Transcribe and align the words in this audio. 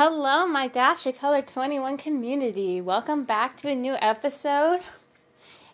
Hello, 0.00 0.46
my 0.46 0.68
Dash 0.68 1.06
of 1.06 1.18
Color 1.18 1.42
21 1.42 1.96
community. 1.96 2.80
Welcome 2.80 3.24
back 3.24 3.56
to 3.56 3.68
a 3.68 3.74
new 3.74 3.96
episode. 4.00 4.78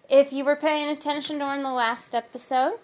If 0.09 0.33
you 0.33 0.47
were 0.47 0.57
paying 0.57 0.89
attention 0.89 1.41
during 1.41 1.63
the 1.63 1.71
last 1.71 2.15
episode, 2.15 2.79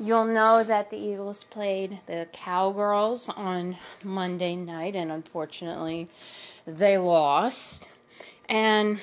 you'll 0.00 0.26
know 0.26 0.62
that 0.62 0.90
the 0.90 0.96
Eagles 0.96 1.42
played 1.42 1.98
the 2.06 2.28
Cowgirls 2.32 3.28
on 3.30 3.78
Monday 4.04 4.54
night, 4.54 4.94
and 4.94 5.10
unfortunately, 5.10 6.06
they 6.68 6.96
lost. 6.96 7.88
And 8.48 9.00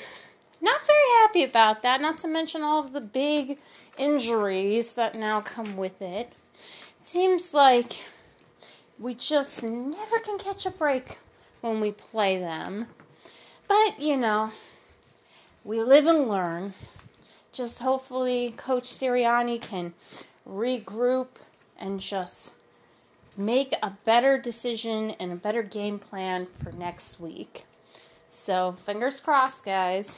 not 0.62 0.88
very 0.88 1.10
happy 1.20 1.44
about 1.44 1.84
that, 1.84 2.00
not 2.00 2.18
to 2.20 2.30
mention 2.30 2.62
all 2.62 2.80
of 2.80 2.94
the 2.94 3.02
big 3.02 3.58
injuries 3.98 4.94
that 4.94 5.16
now 5.16 5.42
come 5.42 5.76
with 5.76 6.02
it. 6.02 6.32
It 7.02 7.06
seems 7.06 7.54
like 7.54 7.98
we 8.98 9.14
just 9.16 9.62
never 9.62 10.20
can 10.20 10.38
catch 10.38 10.66
a 10.66 10.72
break 10.72 11.18
when 11.64 11.80
we 11.80 11.92
play 11.92 12.38
them. 12.38 12.88
But, 13.68 14.00
you 14.00 14.18
know, 14.18 14.52
we 15.64 15.82
live 15.82 16.06
and 16.06 16.28
learn. 16.28 16.74
Just 17.52 17.80
hopefully 17.80 18.54
Coach 18.58 18.84
Sirianni 18.84 19.62
can 19.62 19.94
regroup 20.48 21.28
and 21.78 22.00
just 22.00 22.52
make 23.38 23.74
a 23.82 23.92
better 24.06 24.38
decision 24.38 25.12
and 25.20 25.32
a 25.32 25.36
better 25.36 25.64
game 25.64 26.00
plan 26.00 26.48
for 26.62 26.72
next 26.72 27.20
week. 27.20 27.66
So, 28.30 28.76
fingers 28.86 29.20
crossed, 29.20 29.64
guys. 29.64 30.18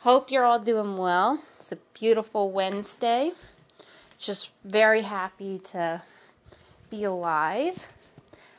Hope 0.00 0.30
you're 0.30 0.44
all 0.44 0.58
doing 0.58 0.96
well. 0.96 1.42
It's 1.58 1.72
a 1.72 1.78
beautiful 1.94 2.50
Wednesday. 2.50 3.32
Just 4.18 4.50
very 4.64 5.02
happy 5.02 5.58
to 5.58 6.02
be 6.90 7.04
alive. 7.04 7.86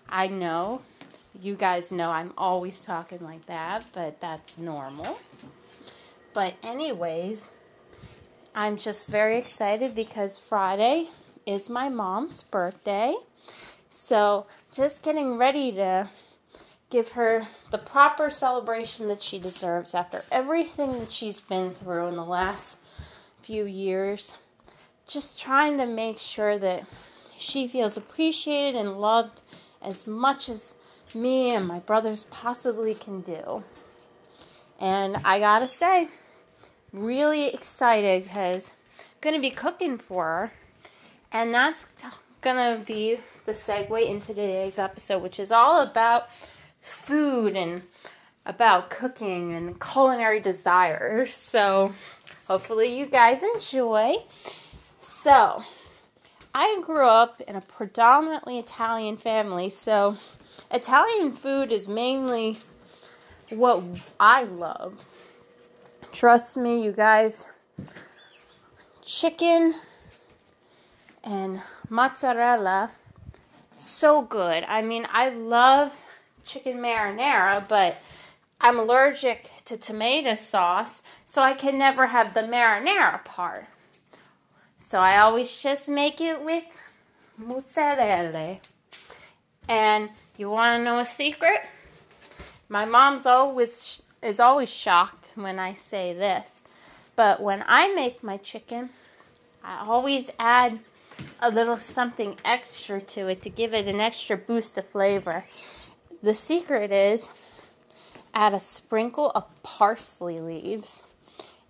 I 0.07 0.27
know 0.27 0.81
you 1.41 1.55
guys 1.55 1.91
know 1.91 2.11
I'm 2.11 2.33
always 2.37 2.81
talking 2.81 3.19
like 3.21 3.45
that, 3.45 3.85
but 3.93 4.19
that's 4.19 4.57
normal. 4.57 5.19
But, 6.33 6.55
anyways, 6.63 7.49
I'm 8.53 8.77
just 8.77 9.07
very 9.07 9.37
excited 9.37 9.95
because 9.95 10.37
Friday 10.37 11.09
is 11.45 11.69
my 11.69 11.89
mom's 11.89 12.43
birthday. 12.43 13.15
So, 13.89 14.45
just 14.71 15.01
getting 15.01 15.37
ready 15.37 15.71
to 15.73 16.09
give 16.89 17.11
her 17.11 17.47
the 17.71 17.77
proper 17.77 18.29
celebration 18.29 19.07
that 19.07 19.23
she 19.23 19.39
deserves 19.39 19.93
after 19.93 20.23
everything 20.31 20.99
that 20.99 21.11
she's 21.11 21.39
been 21.39 21.71
through 21.73 22.07
in 22.07 22.15
the 22.15 22.25
last 22.25 22.77
few 23.41 23.65
years. 23.65 24.33
Just 25.07 25.39
trying 25.39 25.77
to 25.77 25.85
make 25.85 26.19
sure 26.19 26.57
that 26.57 26.85
she 27.37 27.67
feels 27.67 27.95
appreciated 27.97 28.79
and 28.79 28.99
loved 28.99 29.41
as 29.81 30.05
much 30.05 30.49
as 30.49 30.75
me 31.15 31.51
and 31.51 31.67
my 31.67 31.79
brothers 31.79 32.25
possibly 32.29 32.93
can 32.93 33.21
do. 33.21 33.63
And 34.79 35.17
I 35.25 35.39
gotta 35.39 35.67
say, 35.67 36.07
really 36.93 37.47
excited 37.47 38.23
because 38.23 38.71
gonna 39.21 39.39
be 39.39 39.51
cooking 39.51 39.97
for 39.97 40.23
her, 40.23 40.53
and 41.31 41.53
that's 41.53 41.85
gonna 42.41 42.81
be 42.85 43.19
the 43.45 43.53
segue 43.53 44.07
into 44.07 44.27
today's 44.27 44.79
episode, 44.79 45.21
which 45.21 45.39
is 45.39 45.51
all 45.51 45.81
about 45.81 46.27
food 46.81 47.55
and 47.55 47.83
about 48.45 48.89
cooking 48.89 49.53
and 49.53 49.79
culinary 49.79 50.39
desires. 50.39 51.33
So, 51.33 51.93
hopefully, 52.47 52.97
you 52.97 53.05
guys 53.05 53.43
enjoy. 53.43 54.15
So, 55.01 55.63
I 56.53 56.81
grew 56.83 57.07
up 57.07 57.41
in 57.41 57.55
a 57.55 57.61
predominantly 57.61 58.57
Italian 58.57 59.17
family, 59.17 59.69
so 59.69 60.17
Italian 60.71 61.33
food 61.33 61.71
is 61.71 61.87
mainly 61.87 62.59
what 63.49 63.83
I 64.19 64.43
love. 64.43 65.05
Trust 66.11 66.57
me, 66.57 66.83
you 66.83 66.91
guys. 66.91 67.47
Chicken 69.05 69.75
and 71.23 71.61
mozzarella, 71.89 72.91
so 73.75 74.21
good. 74.21 74.63
I 74.67 74.81
mean, 74.81 75.07
I 75.11 75.29
love 75.29 75.93
chicken 76.45 76.77
marinara, 76.79 77.67
but 77.67 77.97
I'm 78.59 78.79
allergic 78.79 79.51
to 79.65 79.77
tomato 79.77 80.35
sauce, 80.35 81.01
so 81.25 81.41
I 81.41 81.53
can 81.53 81.77
never 81.77 82.07
have 82.07 82.33
the 82.33 82.41
marinara 82.41 83.23
part. 83.23 83.67
So 84.89 84.97
I 84.97 85.19
always 85.19 85.55
just 85.55 85.87
make 85.87 86.19
it 86.19 86.43
with 86.43 86.63
mozzarella. 87.37 88.57
And 89.67 90.09
you 90.35 90.49
want 90.49 90.79
to 90.79 90.83
know 90.83 90.97
a 90.97 91.05
secret? 91.05 91.59
My 92.69 92.85
mom's 92.85 93.27
always 93.27 94.01
is 94.23 94.39
always 94.39 94.69
shocked 94.69 95.29
when 95.35 95.59
I 95.59 95.75
say 95.75 96.11
this. 96.11 96.63
But 97.15 97.39
when 97.39 97.63
I 97.67 97.93
make 97.93 98.23
my 98.23 98.37
chicken, 98.37 98.89
I 99.63 99.85
always 99.85 100.31
add 100.39 100.79
a 101.39 101.51
little 101.51 101.77
something 101.77 102.37
extra 102.43 102.99
to 102.99 103.27
it 103.27 103.43
to 103.43 103.49
give 103.51 103.75
it 103.75 103.87
an 103.87 104.01
extra 104.01 104.37
boost 104.37 104.75
of 104.79 104.87
flavor. 104.87 105.45
The 106.23 106.33
secret 106.33 106.91
is 106.91 107.29
add 108.33 108.55
a 108.55 108.59
sprinkle 108.59 109.29
of 109.35 109.45
parsley 109.61 110.39
leaves 110.39 111.03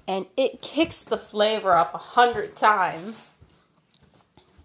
and 0.09 0.25
it 0.35 0.59
kicks 0.59 1.03
the 1.03 1.19
flavor 1.19 1.75
up 1.75 1.93
a 1.93 1.99
hundred 1.99 2.55
times. 2.55 3.29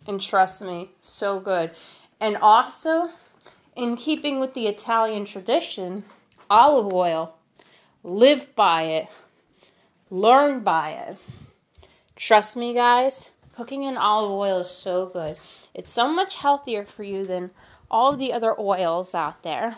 And 0.07 0.19
trust 0.19 0.63
me, 0.63 0.93
so 1.03 1.39
good. 1.39 1.73
And 2.19 2.39
also, 2.39 3.11
in 3.77 3.99
keeping 3.99 4.41
with 4.41 4.55
the 4.55 4.67
Italian 4.67 5.27
tradition, 5.27 6.05
olive 6.49 6.91
oil. 6.95 7.35
Live 8.03 8.57
by 8.57 8.85
it. 8.85 9.09
Learn 10.09 10.61
by 10.61 10.93
it. 10.93 11.19
Trust 12.17 12.57
me, 12.57 12.73
guys, 12.73 13.29
cooking 13.55 13.83
in 13.83 13.99
olive 13.99 14.31
oil 14.31 14.61
is 14.61 14.71
so 14.71 15.05
good. 15.05 15.37
It's 15.75 15.93
so 15.93 16.11
much 16.11 16.37
healthier 16.37 16.87
for 16.87 17.03
you 17.03 17.27
than 17.27 17.51
all 17.91 18.15
of 18.15 18.19
the 18.19 18.33
other 18.33 18.59
oils 18.59 19.15
out 19.15 19.43
there. 19.43 19.77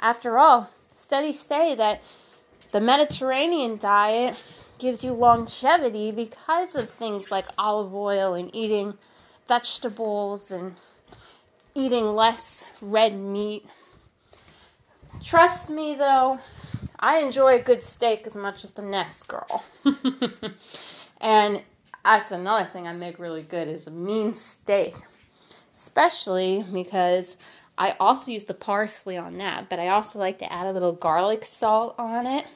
After 0.00 0.38
all, 0.38 0.70
studies 0.94 1.38
say 1.38 1.74
that 1.74 2.02
the 2.70 2.80
Mediterranean 2.80 3.76
diet 3.76 4.34
gives 4.82 5.04
you 5.04 5.12
longevity 5.12 6.10
because 6.10 6.74
of 6.74 6.90
things 6.90 7.30
like 7.30 7.46
olive 7.56 7.94
oil 7.94 8.34
and 8.34 8.52
eating 8.52 8.94
vegetables 9.46 10.50
and 10.50 10.74
eating 11.72 12.16
less 12.16 12.64
red 12.80 13.16
meat. 13.16 13.64
Trust 15.22 15.70
me 15.70 15.94
though, 15.94 16.40
I 16.98 17.18
enjoy 17.18 17.54
a 17.54 17.62
good 17.62 17.84
steak 17.84 18.26
as 18.26 18.34
much 18.34 18.64
as 18.64 18.72
the 18.72 18.82
next 18.82 19.28
girl. 19.28 19.64
and 21.20 21.62
that's 22.04 22.32
another 22.32 22.68
thing 22.68 22.88
I 22.88 22.92
make 22.92 23.20
really 23.20 23.42
good 23.42 23.68
is 23.68 23.86
a 23.86 23.92
mean 23.92 24.34
steak. 24.34 24.96
Especially 25.72 26.64
because 26.72 27.36
I 27.78 27.94
also 28.00 28.32
use 28.32 28.46
the 28.46 28.54
parsley 28.54 29.16
on 29.16 29.38
that, 29.38 29.68
but 29.68 29.78
I 29.78 29.88
also 29.88 30.18
like 30.18 30.40
to 30.40 30.52
add 30.52 30.66
a 30.66 30.72
little 30.72 30.92
garlic 30.92 31.44
salt 31.44 31.94
on 31.98 32.26
it. 32.26 32.46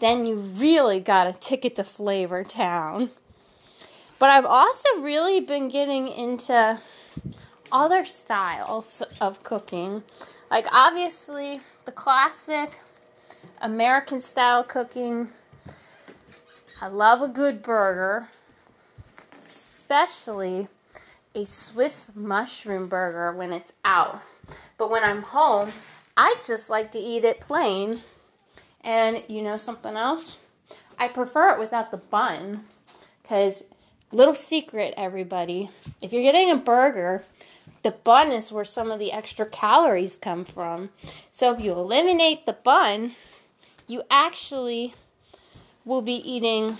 Then 0.00 0.24
you 0.24 0.34
really 0.34 0.98
got 0.98 1.26
a 1.26 1.32
ticket 1.32 1.76
to 1.76 1.84
Flavor 1.84 2.42
Town. 2.42 3.10
But 4.18 4.30
I've 4.30 4.46
also 4.46 4.88
really 4.98 5.40
been 5.40 5.68
getting 5.68 6.08
into 6.08 6.80
other 7.70 8.04
styles 8.04 9.02
of 9.20 9.42
cooking. 9.42 10.02
Like, 10.50 10.66
obviously, 10.72 11.60
the 11.84 11.92
classic 11.92 12.78
American 13.60 14.20
style 14.20 14.64
cooking. 14.64 15.28
I 16.80 16.88
love 16.88 17.20
a 17.20 17.28
good 17.28 17.62
burger, 17.62 18.28
especially 19.38 20.68
a 21.34 21.44
Swiss 21.44 22.10
mushroom 22.14 22.88
burger 22.88 23.32
when 23.32 23.52
it's 23.52 23.72
out. 23.84 24.22
But 24.78 24.90
when 24.90 25.04
I'm 25.04 25.22
home, 25.22 25.72
I 26.16 26.34
just 26.46 26.70
like 26.70 26.90
to 26.92 26.98
eat 26.98 27.24
it 27.24 27.40
plain. 27.40 28.00
And 28.82 29.22
you 29.28 29.42
know 29.42 29.56
something 29.56 29.96
else? 29.96 30.38
I 30.98 31.08
prefer 31.08 31.54
it 31.54 31.58
without 31.58 31.90
the 31.90 31.96
bun 31.96 32.64
because 33.22 33.64
little 34.12 34.34
secret 34.34 34.94
everybody, 34.96 35.70
if 36.00 36.12
you're 36.12 36.22
getting 36.22 36.50
a 36.50 36.56
burger, 36.56 37.24
the 37.82 37.90
bun 37.90 38.30
is 38.30 38.52
where 38.52 38.64
some 38.64 38.90
of 38.90 38.98
the 38.98 39.12
extra 39.12 39.46
calories 39.46 40.18
come 40.18 40.44
from. 40.44 40.90
So 41.32 41.52
if 41.52 41.60
you 41.60 41.72
eliminate 41.72 42.44
the 42.44 42.52
bun, 42.52 43.14
you 43.86 44.02
actually 44.10 44.94
will 45.84 46.02
be 46.02 46.14
eating 46.14 46.78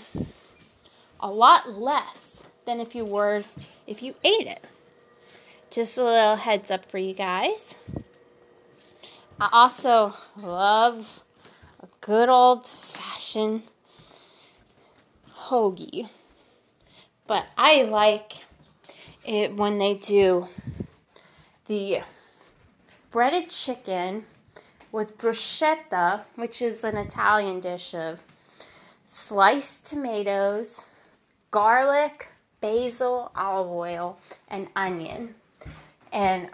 a 1.19 1.29
lot 1.31 1.71
less 1.71 2.43
than 2.65 2.79
if 2.79 2.95
you 2.95 3.05
were 3.05 3.43
if 3.87 4.01
you 4.01 4.15
ate 4.23 4.47
it. 4.47 4.63
Just 5.69 5.97
a 5.97 6.03
little 6.03 6.35
heads 6.35 6.69
up 6.69 6.85
for 6.85 6.97
you 6.97 7.13
guys. 7.13 7.75
I 9.39 9.49
also 9.51 10.15
love 10.37 11.23
good 12.01 12.29
old 12.29 12.65
fashioned 12.65 13.61
hoagie. 15.47 16.09
But 17.27 17.45
I 17.57 17.83
like 17.83 18.37
it 19.23 19.55
when 19.55 19.77
they 19.77 19.93
do 19.93 20.47
the 21.67 21.99
breaded 23.11 23.51
chicken 23.51 24.25
with 24.91 25.17
bruschetta, 25.17 26.21
which 26.35 26.61
is 26.61 26.83
an 26.83 26.97
Italian 26.97 27.59
dish 27.59 27.93
of 27.93 28.19
sliced 29.05 29.85
tomatoes, 29.85 30.79
garlic, 31.51 32.29
basil, 32.61 33.31
olive 33.35 33.71
oil, 33.71 34.19
and 34.47 34.67
onion. 34.75 35.35
And 36.11 36.49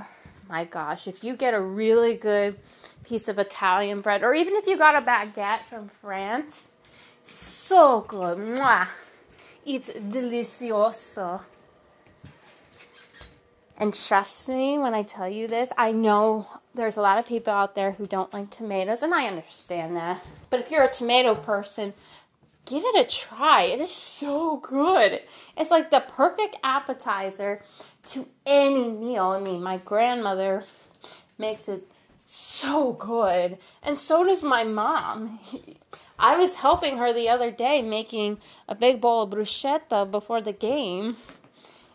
my 0.50 0.66
gosh, 0.66 1.08
if 1.08 1.24
you 1.24 1.36
get 1.36 1.54
a 1.54 1.62
really 1.62 2.14
good 2.14 2.58
piece 3.07 3.27
of 3.27 3.39
Italian 3.39 4.01
bread, 4.01 4.24
or 4.24 4.33
even 4.33 4.56
if 4.56 4.68
you 4.68 4.77
got 4.77 4.95
a 4.95 5.01
baguette 5.01 5.63
from 5.63 5.89
France, 5.89 6.69
so 7.24 8.01
good. 8.01 8.38
Mwah. 8.38 8.88
It's 9.65 9.89
delicioso. 9.89 11.42
And 13.77 13.94
trust 13.94 14.50
me 14.50 14.80
when 14.80 14.95
I 14.95 15.04
tell 15.04 15.30
you 15.30 15.48
this, 15.48 15.71
I 15.77 15.92
know 15.92 16.48
there's 16.74 16.98
a 16.98 17.01
lot 17.01 17.18
of 17.18 17.27
people 17.27 17.54
out 17.54 17.75
there 17.75 17.92
who 17.92 18.07
don't 18.07 18.33
like 18.33 18.50
tomatoes, 18.50 19.04
and 19.04 19.13
I 19.13 19.25
understand 19.27 19.95
that. 19.95 20.25
But 20.50 20.62
if 20.62 20.71
you're 20.71 20.83
a 20.83 20.92
tomato 20.92 21.36
person, 21.36 21.94
give 22.65 22.83
it 22.86 23.06
a 23.06 23.09
try. 23.09 23.63
It 23.63 23.80
is 23.80 23.92
so 23.92 24.57
good. 24.57 25.21
It's 25.56 25.69
like 25.69 25.92
the 25.92 26.00
perfect 26.00 26.57
appetizer 26.63 27.62
to 28.06 28.27
any 28.45 28.89
meal. 28.89 29.27
I 29.27 29.39
mean, 29.39 29.62
my 29.62 29.77
grandmother 29.77 30.63
makes 31.38 31.68
it 31.68 31.88
so 32.28 32.92
good, 32.92 33.58
and 33.82 33.98
so 33.98 34.24
does 34.24 34.44
my 34.44 34.64
mom. 34.64 35.40
I 36.20 36.36
was 36.36 36.56
helping 36.56 36.98
her 36.98 37.14
the 37.14 37.30
other 37.30 37.52
day 37.52 37.82
making 37.82 38.40
a 38.68 38.76
big 38.76 39.00
bowl 39.00 39.24
of 39.24 39.30
bruschetta 39.30 40.12
before 40.12 40.42
the 40.42 40.52
game, 40.52 41.16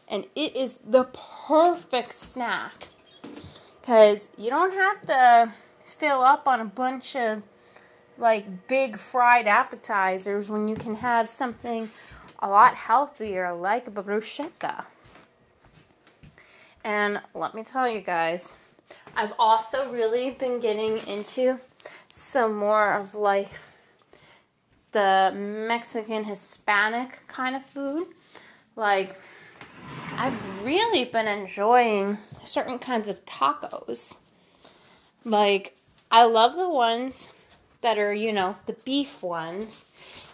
and 0.09 0.25
it 0.35 0.57
is 0.57 0.79
the 0.85 1.05
perfect 1.47 2.19
snack 2.19 2.89
because 3.81 4.29
you 4.39 4.49
don't 4.49 4.73
have 4.73 5.03
to 5.03 5.53
fill 5.85 6.23
up 6.23 6.49
on 6.49 6.61
a 6.61 6.65
bunch 6.65 7.15
of 7.15 7.43
like 8.17 8.67
big 8.69 8.99
fried 8.99 9.47
appetizers 9.47 10.49
when 10.49 10.67
you 10.67 10.77
can 10.77 10.95
have 10.97 11.29
something 11.29 11.91
a 12.39 12.49
lot 12.49 12.75
healthier 12.75 13.53
like 13.53 13.87
a 13.87 13.91
bruschetta. 13.91 14.87
And 16.85 17.21
let 17.35 17.55
me 17.55 17.63
tell 17.63 17.89
you 17.89 18.01
guys, 18.01 18.51
I've 19.15 19.33
also 19.39 19.91
really 19.91 20.31
been 20.31 20.61
getting 20.61 20.99
into 21.07 21.61
some 22.13 22.55
more 22.55 22.93
of 22.93 23.15
like 23.15 23.51
the 24.93 25.33
Mexican 25.35 26.25
Hispanic 26.25 27.21
kind 27.27 27.57
of 27.57 27.65
food. 27.65 28.07
Like, 28.77 29.21
I've 30.17 30.65
really 30.65 31.05
been 31.05 31.27
enjoying 31.27 32.19
certain 32.45 32.79
kinds 32.79 33.09
of 33.09 33.25
tacos. 33.25 34.17
Like, 35.25 35.77
I 36.11 36.25
love 36.25 36.57
the 36.57 36.69
ones 36.69 37.29
that 37.81 37.99
are, 37.99 38.15
you 38.15 38.33
know, 38.33 38.57
the 38.67 38.75
beef 38.75 39.23
ones. 39.23 39.85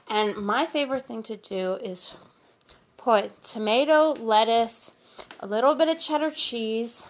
And 0.09 0.37
my 0.37 0.67
favorite 0.67 1.07
thing 1.07 1.23
to 1.25 1.37
do 1.37 1.75
is 1.75 2.15
put 2.97 3.43
tomato, 3.43 4.13
lettuce, 4.13 4.91
a 5.41 5.47
little 5.47 5.75
bit 5.75 5.89
of 5.89 6.01
cheddar 6.01 6.31
cheese, 6.31 7.05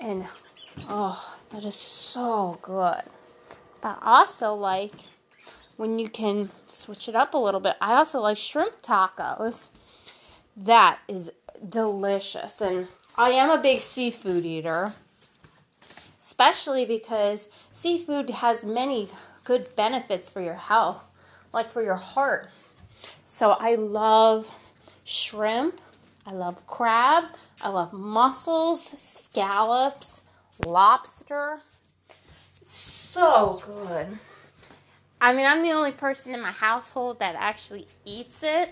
and 0.00 0.26
oh, 0.88 1.36
that 1.50 1.64
is 1.64 1.74
so 1.74 2.58
good. 2.62 3.02
But 3.80 3.98
also 4.02 4.54
like 4.54 4.92
when 5.76 5.98
you 5.98 6.08
can 6.08 6.50
switch 6.68 7.08
it 7.08 7.16
up 7.16 7.32
a 7.32 7.38
little 7.38 7.60
bit. 7.60 7.76
I 7.80 7.94
also 7.94 8.20
like 8.20 8.36
shrimp 8.36 8.82
tacos. 8.82 9.68
That 10.56 10.98
is 11.08 11.30
delicious. 11.66 12.60
And 12.60 12.88
I 13.16 13.30
am 13.30 13.50
a 13.50 13.60
big 13.60 13.80
seafood 13.80 14.44
eater, 14.44 14.92
especially 16.20 16.84
because 16.84 17.48
seafood 17.72 18.28
has 18.28 18.62
many 18.62 19.08
good 19.44 19.74
benefits 19.74 20.28
for 20.28 20.40
your 20.40 20.54
health, 20.54 21.02
like 21.52 21.70
for 21.70 21.82
your 21.82 21.96
heart. 21.96 22.48
So 23.24 23.52
I 23.52 23.74
love 23.74 24.50
shrimp, 25.04 25.80
I 26.26 26.32
love 26.32 26.66
crab, 26.66 27.24
I 27.62 27.68
love 27.70 27.92
mussels, 27.92 28.94
scallops, 28.98 30.20
lobster. 30.64 31.60
So 32.64 33.62
good. 33.66 34.18
I 35.20 35.32
mean, 35.34 35.46
I'm 35.46 35.62
the 35.62 35.72
only 35.72 35.92
person 35.92 36.34
in 36.34 36.40
my 36.40 36.52
household 36.52 37.18
that 37.18 37.34
actually 37.36 37.86
eats 38.04 38.42
it. 38.42 38.70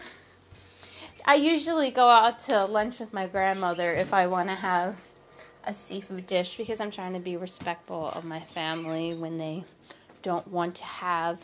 I 1.25 1.35
usually 1.35 1.91
go 1.91 2.09
out 2.09 2.39
to 2.41 2.65
lunch 2.65 3.00
with 3.00 3.12
my 3.12 3.27
grandmother 3.27 3.93
if 3.93 4.15
I 4.15 4.27
want 4.27 4.49
to 4.49 4.55
have 4.55 4.97
a 5.65 5.75
seafood 5.75 6.27
dish 6.27 6.56
because 6.56 6.81
I'm 6.81 6.91
trying 6.91 7.12
to 7.12 7.19
be 7.19 7.37
respectful 7.37 8.09
of 8.09 8.25
my 8.25 8.41
family 8.41 9.15
when 9.15 9.37
they 9.37 9.65
don't 10.23 10.49
want 10.49 10.77
to 10.77 10.85
have 10.85 11.39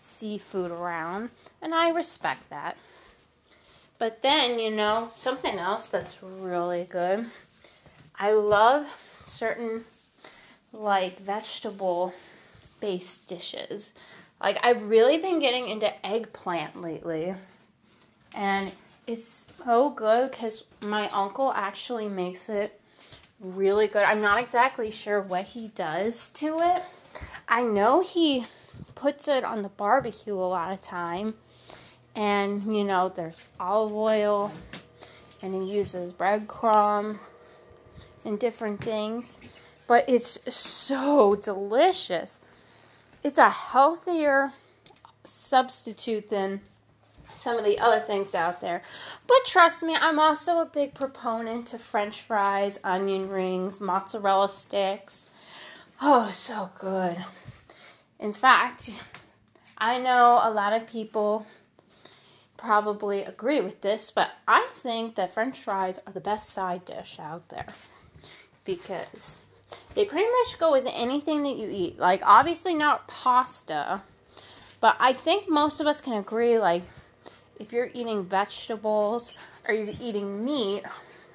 seafood 0.00 0.70
around, 0.70 1.30
and 1.62 1.74
I 1.74 1.90
respect 1.90 2.50
that. 2.50 2.76
But 3.98 4.22
then, 4.22 4.58
you 4.58 4.70
know, 4.70 5.10
something 5.14 5.58
else 5.58 5.86
that's 5.86 6.22
really 6.22 6.84
good. 6.84 7.26
I 8.18 8.32
love 8.32 8.86
certain 9.26 9.84
like 10.72 11.18
vegetable 11.20 12.14
based 12.80 13.26
dishes. 13.26 13.92
Like 14.40 14.58
I've 14.62 14.82
really 14.82 15.18
been 15.18 15.38
getting 15.38 15.68
into 15.68 16.06
eggplant 16.06 16.80
lately. 16.80 17.34
And 18.34 18.72
it's 19.06 19.46
so 19.64 19.90
good 19.90 20.30
because 20.30 20.64
my 20.80 21.08
uncle 21.10 21.52
actually 21.54 22.08
makes 22.08 22.48
it 22.48 22.80
really 23.40 23.86
good. 23.86 24.02
I'm 24.02 24.20
not 24.20 24.40
exactly 24.40 24.90
sure 24.90 25.20
what 25.20 25.46
he 25.46 25.68
does 25.68 26.30
to 26.30 26.58
it. 26.60 26.82
I 27.48 27.62
know 27.62 28.00
he 28.00 28.46
puts 28.94 29.28
it 29.28 29.44
on 29.44 29.62
the 29.62 29.68
barbecue 29.68 30.34
a 30.34 30.40
lot 30.40 30.72
of 30.72 30.80
time. 30.80 31.34
And, 32.16 32.76
you 32.76 32.84
know, 32.84 33.08
there's 33.08 33.42
olive 33.58 33.92
oil 33.92 34.52
and 35.42 35.54
he 35.54 35.76
uses 35.76 36.12
breadcrumb 36.12 37.18
and 38.24 38.38
different 38.38 38.82
things. 38.82 39.38
But 39.86 40.08
it's 40.08 40.38
so 40.54 41.34
delicious 41.34 42.40
it's 43.24 43.38
a 43.38 43.48
healthier 43.48 44.52
substitute 45.24 46.28
than 46.28 46.60
some 47.34 47.56
of 47.56 47.64
the 47.64 47.78
other 47.78 48.00
things 48.00 48.34
out 48.34 48.60
there. 48.60 48.82
But 49.26 49.46
trust 49.46 49.82
me, 49.82 49.96
I'm 49.98 50.18
also 50.18 50.58
a 50.58 50.66
big 50.66 50.92
proponent 50.92 51.72
of 51.72 51.80
french 51.80 52.20
fries, 52.20 52.78
onion 52.84 53.30
rings, 53.30 53.80
mozzarella 53.80 54.50
sticks. 54.50 55.26
Oh, 56.02 56.30
so 56.30 56.70
good. 56.78 57.24
In 58.20 58.34
fact, 58.34 58.94
I 59.78 59.98
know 59.98 60.40
a 60.42 60.50
lot 60.50 60.74
of 60.74 60.86
people 60.86 61.46
probably 62.64 63.22
agree 63.22 63.60
with 63.60 63.82
this, 63.82 64.10
but 64.10 64.30
I 64.48 64.68
think 64.82 65.16
that 65.16 65.34
french 65.34 65.60
fries 65.60 65.98
are 66.06 66.12
the 66.12 66.20
best 66.20 66.48
side 66.48 66.86
dish 66.86 67.18
out 67.18 67.48
there 67.50 67.66
because 68.64 69.38
they 69.94 70.06
pretty 70.06 70.24
much 70.24 70.58
go 70.58 70.72
with 70.72 70.88
anything 70.90 71.42
that 71.42 71.56
you 71.56 71.68
eat. 71.68 71.98
Like, 71.98 72.22
obviously, 72.24 72.74
not 72.74 73.06
pasta, 73.06 74.02
but 74.80 74.96
I 74.98 75.12
think 75.12 75.48
most 75.48 75.78
of 75.78 75.86
us 75.86 76.00
can 76.00 76.14
agree, 76.14 76.58
like, 76.58 76.82
if 77.60 77.70
you're 77.70 77.90
eating 77.92 78.24
vegetables 78.24 79.32
or 79.68 79.74
you're 79.74 79.94
eating 80.00 80.44
meat 80.44 80.82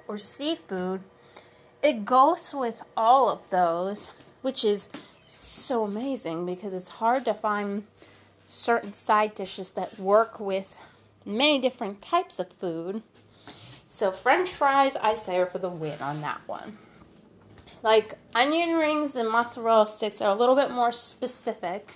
or 0.07 0.17
seafood, 0.17 1.01
it 1.83 2.05
goes 2.05 2.53
with 2.53 2.81
all 2.97 3.29
of 3.29 3.39
those, 3.51 4.09
which 4.41 4.65
is 4.65 4.89
so 5.27 5.83
amazing 5.83 6.45
because 6.45 6.73
it's 6.73 6.89
hard 6.89 7.23
to 7.25 7.33
find 7.33 7.85
certain 8.45 8.93
side 8.93 9.35
dishes 9.35 9.71
that 9.71 9.99
work 9.99 10.39
with 10.39 10.75
many 11.29 11.59
different 11.59 12.01
types 12.01 12.39
of 12.39 12.51
food. 12.53 13.03
So, 13.89 14.11
french 14.11 14.49
fries, 14.49 14.95
I 14.97 15.15
say, 15.15 15.37
are 15.37 15.45
for 15.45 15.57
the 15.57 15.69
win 15.69 15.99
on 16.01 16.21
that 16.21 16.41
one. 16.45 16.77
Like 17.81 18.15
onion 18.35 18.77
rings 18.77 19.15
and 19.15 19.29
mozzarella 19.29 19.87
sticks 19.87 20.21
are 20.21 20.29
a 20.29 20.35
little 20.35 20.55
bit 20.55 20.71
more 20.71 20.91
specific 20.91 21.93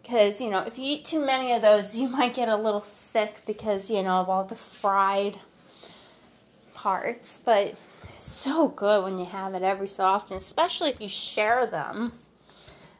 because, 0.00 0.40
you 0.40 0.50
know, 0.50 0.60
if 0.60 0.78
you 0.78 0.84
eat 0.84 1.04
too 1.04 1.24
many 1.24 1.52
of 1.52 1.62
those, 1.62 1.96
you 1.98 2.08
might 2.08 2.34
get 2.34 2.48
a 2.48 2.56
little 2.56 2.80
sick 2.80 3.42
because, 3.46 3.90
you 3.90 4.02
know, 4.02 4.20
of 4.20 4.28
all 4.28 4.44
the 4.44 4.54
fried 4.54 5.38
parts. 6.74 7.38
But 7.44 7.76
so 8.14 8.68
good 8.68 9.02
when 9.02 9.18
you 9.18 9.24
have 9.24 9.54
it 9.54 9.62
every 9.62 9.88
so 9.88 10.04
often, 10.04 10.36
especially 10.36 10.90
if 10.90 11.00
you 11.00 11.08
share 11.08 11.66
them. 11.66 12.12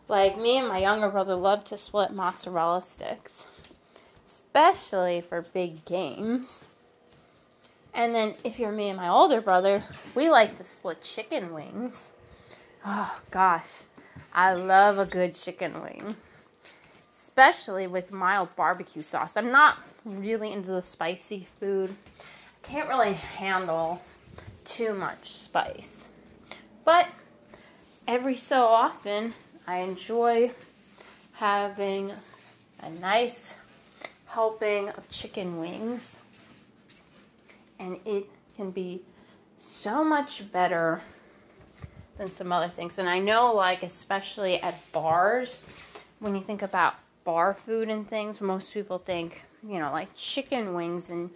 Like 0.09 0.37
me 0.37 0.59
and 0.59 0.69
my 0.69 0.79
younger 0.79 1.09
brother 1.09 1.35
love 1.35 1.65
to 1.65 1.77
split 1.77 2.13
mozzarella 2.13 2.83
sticks, 2.83 3.47
especially 4.33 5.21
for 5.21 5.43
big 5.43 5.85
games. 5.85 6.65
And 7.93 8.15
then 8.15 8.35
if 8.43 8.59
you're 8.59 8.73
me 8.73 8.89
and 8.89 8.97
my 8.97 9.09
older 9.09 9.43
brother, 9.43 9.85
we 10.15 10.31
like 10.31 10.57
to 10.57 10.65
split 10.65 11.03
chicken 11.03 11.53
wings. 11.53 12.11
Oh 12.85 13.21
gosh, 13.31 13.83
I 14.33 14.55
love 14.55 14.99
a 14.99 15.05
good 15.05 15.35
chicken 15.35 15.83
wing. 15.83 16.17
Especially 17.07 17.87
with 17.87 18.11
mild 18.11 18.57
barbecue 18.57 19.03
sauce. 19.03 19.37
I'm 19.37 19.53
not 19.53 19.77
really 20.05 20.51
into 20.51 20.73
the 20.73 20.83
spicy 20.83 21.47
food. 21.61 21.95
I 22.19 22.67
can't 22.67 22.89
really 22.89 23.13
handle 23.13 24.01
too 24.65 24.95
much 24.95 25.31
spice. 25.31 26.07
But 26.87 27.09
every 28.09 28.37
so 28.37 28.65
often, 28.65 29.35
I 29.67 29.79
enjoy 29.79 30.53
having 31.35 32.13
a 32.81 32.89
nice 32.89 33.55
helping 34.33 34.89
of 34.91 35.09
chicken 35.11 35.59
wings, 35.59 36.17
and 37.79 37.99
it 38.07 38.27
can 38.57 38.71
be 38.71 39.03
so 39.59 40.03
much 40.03 40.51
better 40.51 41.03
than 42.17 42.31
some 42.31 42.53
other 42.53 42.69
things. 42.69 42.99
And 42.99 43.09
I 43.09 43.19
know, 43.19 43.55
like, 43.55 43.83
especially 43.83 44.61
at 44.61 44.93
bars, 44.93 45.61
when 46.19 46.35
you 46.35 46.43
think 46.43 46.63
about 46.63 46.95
bar 47.25 47.55
food 47.55 47.89
and 47.89 48.09
things, 48.09 48.41
most 48.41 48.73
people 48.73 48.99
think, 48.99 49.43
you 49.67 49.79
know, 49.79 49.93
like 49.93 50.09
chicken 50.17 50.75
wings 50.75 51.11
and 51.11 51.31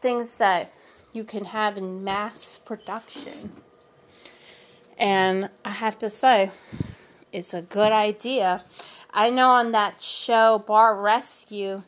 things 0.00 0.38
that 0.38 0.72
you 1.12 1.24
can 1.24 1.44
have 1.46 1.76
in 1.76 2.02
mass 2.02 2.58
production. 2.64 3.52
And 4.96 5.50
I 5.64 5.70
have 5.70 5.98
to 5.98 6.10
say, 6.10 6.50
it's 7.32 7.54
a 7.54 7.62
good 7.62 7.92
idea. 7.92 8.64
I 9.12 9.30
know 9.30 9.50
on 9.50 9.72
that 9.72 10.02
show, 10.02 10.58
Bar 10.58 10.94
Rescue, 11.00 11.82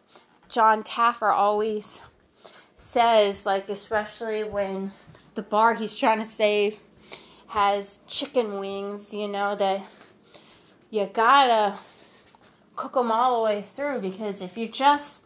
Jon 0.52 0.82
Taffer 0.82 1.32
always 1.32 2.02
says, 2.76 3.47
like, 3.47 3.71
especially 3.71 4.44
when 4.44 4.92
the 5.32 5.40
bar 5.40 5.73
he's 5.73 5.94
trying 5.94 6.18
to 6.18 6.26
save 6.26 6.78
has 7.49 8.00
chicken 8.06 8.59
wings, 8.59 9.14
you 9.14 9.28
know, 9.28 9.56
that 9.56 9.80
you 10.90 11.09
gotta 11.11 11.78
cook 12.76 12.92
them 12.92 13.11
all 13.11 13.38
the 13.38 13.44
way 13.44 13.62
through 13.62 14.02
because 14.02 14.42
if 14.42 14.59
you're 14.59 14.68
just 14.68 15.23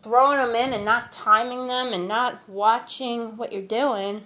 throwing 0.00 0.38
them 0.38 0.54
in 0.54 0.72
and 0.72 0.84
not 0.84 1.12
timing 1.12 1.66
them 1.66 1.92
and 1.92 2.08
not 2.08 2.48
watching 2.48 3.36
what 3.36 3.52
you're 3.52 3.60
doing, 3.60 4.24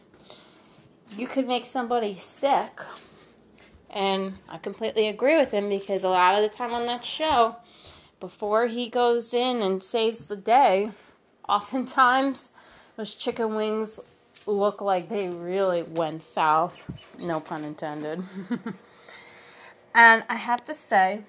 you 1.16 1.26
could 1.26 1.48
make 1.48 1.64
somebody 1.64 2.16
sick. 2.16 2.80
And 3.90 4.34
I 4.48 4.58
completely 4.58 5.08
agree 5.08 5.36
with 5.36 5.50
him 5.50 5.68
because 5.68 6.04
a 6.04 6.10
lot 6.10 6.36
of 6.36 6.42
the 6.42 6.56
time 6.56 6.72
on 6.72 6.86
that 6.86 7.04
show, 7.04 7.56
before 8.20 8.66
he 8.66 8.88
goes 8.88 9.34
in 9.34 9.62
and 9.62 9.82
saves 9.82 10.26
the 10.26 10.36
day, 10.36 10.90
oftentimes 11.48 12.50
those 12.96 13.14
chicken 13.14 13.54
wings 13.54 14.00
look 14.46 14.80
like 14.80 15.08
they 15.08 15.28
really 15.28 15.82
went 15.82 16.22
south. 16.22 16.82
No 17.18 17.40
pun 17.40 17.64
intended. 17.64 18.22
and 19.94 20.24
I 20.28 20.36
have 20.36 20.64
to 20.66 20.74
say, 20.74 21.22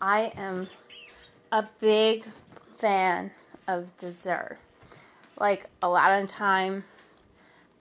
I 0.00 0.32
am 0.36 0.68
a 1.52 1.66
big 1.80 2.24
fan 2.78 3.32
of 3.66 3.96
dessert. 3.96 4.58
Like 5.38 5.66
a 5.82 5.88
lot 5.88 6.22
of 6.22 6.28
time, 6.28 6.84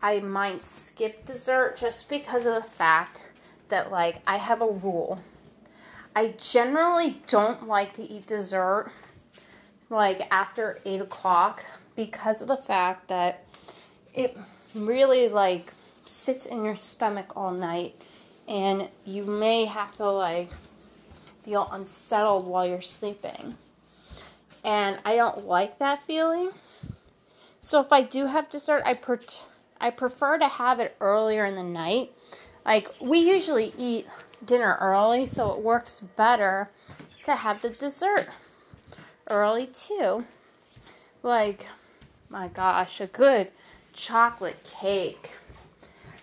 I 0.02 0.20
might 0.20 0.64
skip 0.64 1.26
dessert 1.26 1.76
just 1.78 2.08
because 2.10 2.46
of 2.46 2.56
the 2.56 2.62
fact 2.62 3.24
that, 3.68 3.92
like, 3.92 4.22
I 4.26 4.38
have 4.38 4.62
a 4.62 4.68
rule. 4.68 5.20
I 6.16 6.34
generally 6.38 7.22
don't 7.28 7.68
like 7.68 7.94
to 7.94 8.04
eat 8.04 8.28
dessert 8.28 8.92
like 9.90 10.22
after 10.32 10.80
8 10.86 11.02
o'clock 11.02 11.66
because 11.96 12.42
of 12.42 12.48
the 12.48 12.58
fact 12.58 13.08
that 13.08 13.46
it 14.14 14.38
really 14.76 15.30
like 15.30 15.74
sits 16.06 16.46
in 16.46 16.64
your 16.64 16.76
stomach 16.76 17.34
all 17.36 17.52
night 17.52 17.96
and 18.48 18.90
you 19.06 19.24
may 19.24 19.66
have 19.66 19.94
to 19.94 20.10
like 20.10 20.50
feel 21.44 21.70
unsettled 21.72 22.46
while 22.46 22.66
you're 22.66 22.82
sleeping. 22.82 23.56
And 24.64 25.00
I 25.06 25.16
don't 25.16 25.46
like 25.46 25.80
that 25.80 26.04
feeling. 26.04 26.52
So 27.62 27.80
if 27.80 27.94
I 27.94 28.02
do 28.02 28.26
have 28.26 28.50
dessert, 28.50 28.84
I 28.86 28.94
per- 28.94 29.20
I 29.80 29.90
prefer 29.90 30.38
to 30.38 30.48
have 30.48 30.80
it 30.80 30.96
earlier 31.00 31.46
in 31.46 31.56
the 31.56 31.64
night. 31.64 32.12
Like 32.66 32.90
we 33.00 33.20
usually 33.20 33.74
eat 33.78 34.08
dinner 34.46 34.78
early, 34.80 35.26
so 35.26 35.52
it 35.52 35.60
works 35.60 36.02
better 36.16 36.70
to 37.24 37.36
have 37.36 37.62
the 37.62 37.70
dessert 37.70 38.28
early 39.28 39.68
too. 39.68 40.26
Like 41.24 41.68
my 42.30 42.48
gosh, 42.48 43.02
a 43.02 43.08
good 43.08 43.50
chocolate 43.92 44.64
cake. 44.64 45.32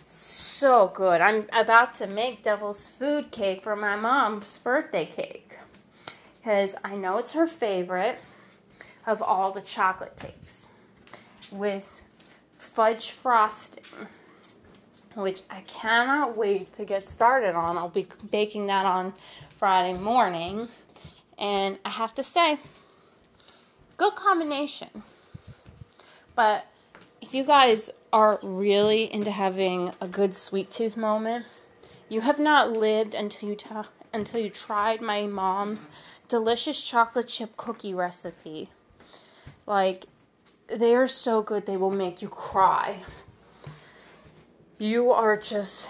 So 0.06 0.90
good. 0.94 1.20
I'm 1.20 1.46
about 1.52 1.94
to 1.94 2.06
make 2.06 2.42
devil's 2.42 2.86
food 2.86 3.30
cake 3.30 3.62
for 3.62 3.76
my 3.76 3.96
mom's 3.96 4.58
birthday 4.58 5.04
cake 5.04 5.58
because 6.38 6.76
I 6.84 6.94
know 6.94 7.18
it's 7.18 7.32
her 7.32 7.46
favorite 7.46 8.18
of 9.04 9.20
all 9.20 9.50
the 9.52 9.60
chocolate 9.60 10.16
cakes 10.16 10.66
with 11.50 12.02
fudge 12.56 13.10
frosting, 13.10 14.06
which 15.16 15.40
I 15.48 15.62
cannot 15.62 16.36
wait 16.36 16.74
to 16.74 16.84
get 16.84 17.08
started 17.08 17.54
on. 17.54 17.78
I'll 17.78 17.88
be 17.88 18.06
baking 18.30 18.66
that 18.66 18.84
on 18.84 19.14
Friday 19.56 19.98
morning, 19.98 20.68
and 21.38 21.78
I 21.84 21.88
have 21.88 22.14
to 22.14 22.22
say, 22.22 22.58
good 23.96 24.14
combination. 24.14 25.02
But 26.34 26.66
if 27.22 27.32
you 27.32 27.44
guys 27.44 27.88
are 28.12 28.38
really 28.42 29.12
into 29.12 29.30
having 29.30 29.92
a 30.02 30.06
good 30.06 30.36
sweet 30.36 30.70
tooth 30.70 30.96
moment, 30.96 31.46
you 32.10 32.20
have 32.20 32.38
not 32.38 32.72
lived 32.72 33.14
until 33.14 33.48
you 33.48 33.56
until 34.12 34.40
you 34.40 34.50
tried 34.50 35.00
my 35.00 35.26
mom's 35.26 35.88
delicious 36.28 36.80
chocolate 36.80 37.28
chip 37.28 37.56
cookie 37.56 37.94
recipe. 37.94 38.70
Like 39.66 40.06
they 40.68 40.94
are 40.94 41.08
so 41.08 41.42
good 41.42 41.64
they 41.64 41.76
will 41.76 41.90
make 41.90 42.20
you 42.20 42.28
cry. 42.28 43.02
You 44.78 45.10
are 45.10 45.38
just 45.38 45.88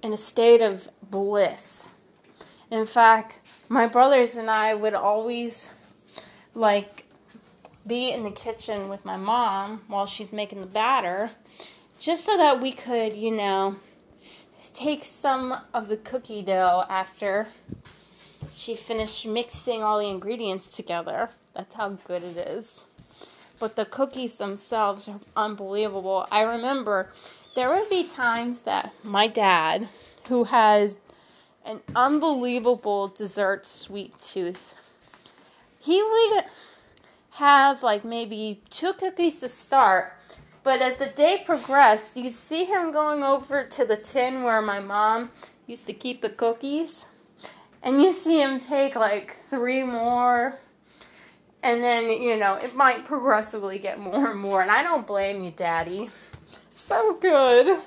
in 0.00 0.12
a 0.12 0.16
state 0.16 0.60
of 0.60 0.88
bliss. 1.02 1.86
In 2.70 2.86
fact, 2.86 3.40
my 3.68 3.88
brothers 3.88 4.36
and 4.36 4.48
I 4.48 4.72
would 4.72 4.94
always 4.94 5.68
like 6.54 7.06
be 7.84 8.12
in 8.12 8.22
the 8.22 8.30
kitchen 8.30 8.88
with 8.88 9.04
my 9.04 9.16
mom 9.16 9.82
while 9.88 10.06
she's 10.06 10.32
making 10.32 10.60
the 10.60 10.66
batter, 10.66 11.32
just 11.98 12.24
so 12.24 12.36
that 12.36 12.60
we 12.60 12.70
could, 12.70 13.14
you 13.14 13.32
know, 13.32 13.76
take 14.72 15.04
some 15.04 15.54
of 15.72 15.88
the 15.88 15.96
cookie 15.96 16.42
dough 16.42 16.84
after 16.88 17.48
she 18.52 18.76
finished 18.76 19.26
mixing 19.26 19.82
all 19.82 19.98
the 19.98 20.08
ingredients 20.08 20.68
together. 20.68 21.30
That's 21.52 21.74
how 21.74 21.90
good 22.06 22.22
it 22.22 22.36
is. 22.36 22.82
But 23.58 23.76
the 23.76 23.84
cookies 23.84 24.36
themselves 24.36 25.08
are 25.08 25.20
unbelievable. 25.36 26.26
I 26.30 26.42
remember 26.42 27.10
there 27.54 27.68
would 27.70 27.88
be 27.88 28.04
times 28.04 28.60
that 28.62 28.92
my 29.02 29.26
dad, 29.26 29.88
who 30.28 30.44
has 30.44 30.96
an 31.64 31.82
unbelievable 31.94 33.08
dessert 33.08 33.64
sweet 33.64 34.18
tooth, 34.18 34.74
he 35.78 36.02
would 36.02 36.44
have 37.32 37.82
like 37.82 38.04
maybe 38.04 38.62
two 38.70 38.92
cookies 38.92 39.40
to 39.40 39.48
start. 39.48 40.12
But 40.62 40.80
as 40.80 40.96
the 40.96 41.06
day 41.06 41.42
progressed, 41.44 42.16
you'd 42.16 42.32
see 42.32 42.64
him 42.64 42.90
going 42.90 43.22
over 43.22 43.64
to 43.64 43.84
the 43.84 43.96
tin 43.96 44.42
where 44.44 44.62
my 44.62 44.80
mom 44.80 45.30
used 45.66 45.86
to 45.86 45.92
keep 45.92 46.22
the 46.22 46.30
cookies. 46.30 47.04
And 47.82 48.02
you 48.02 48.12
see 48.14 48.40
him 48.40 48.60
take 48.60 48.96
like 48.96 49.36
three 49.50 49.82
more. 49.82 50.58
And 51.64 51.82
then, 51.82 52.10
you 52.10 52.36
know, 52.36 52.54
it 52.54 52.76
might 52.76 53.06
progressively 53.06 53.78
get 53.78 53.98
more 53.98 54.30
and 54.30 54.38
more. 54.38 54.60
And 54.60 54.70
I 54.70 54.82
don't 54.82 55.06
blame 55.06 55.42
you, 55.42 55.50
Daddy. 55.50 56.10
So 56.72 57.14
good. 57.14 57.80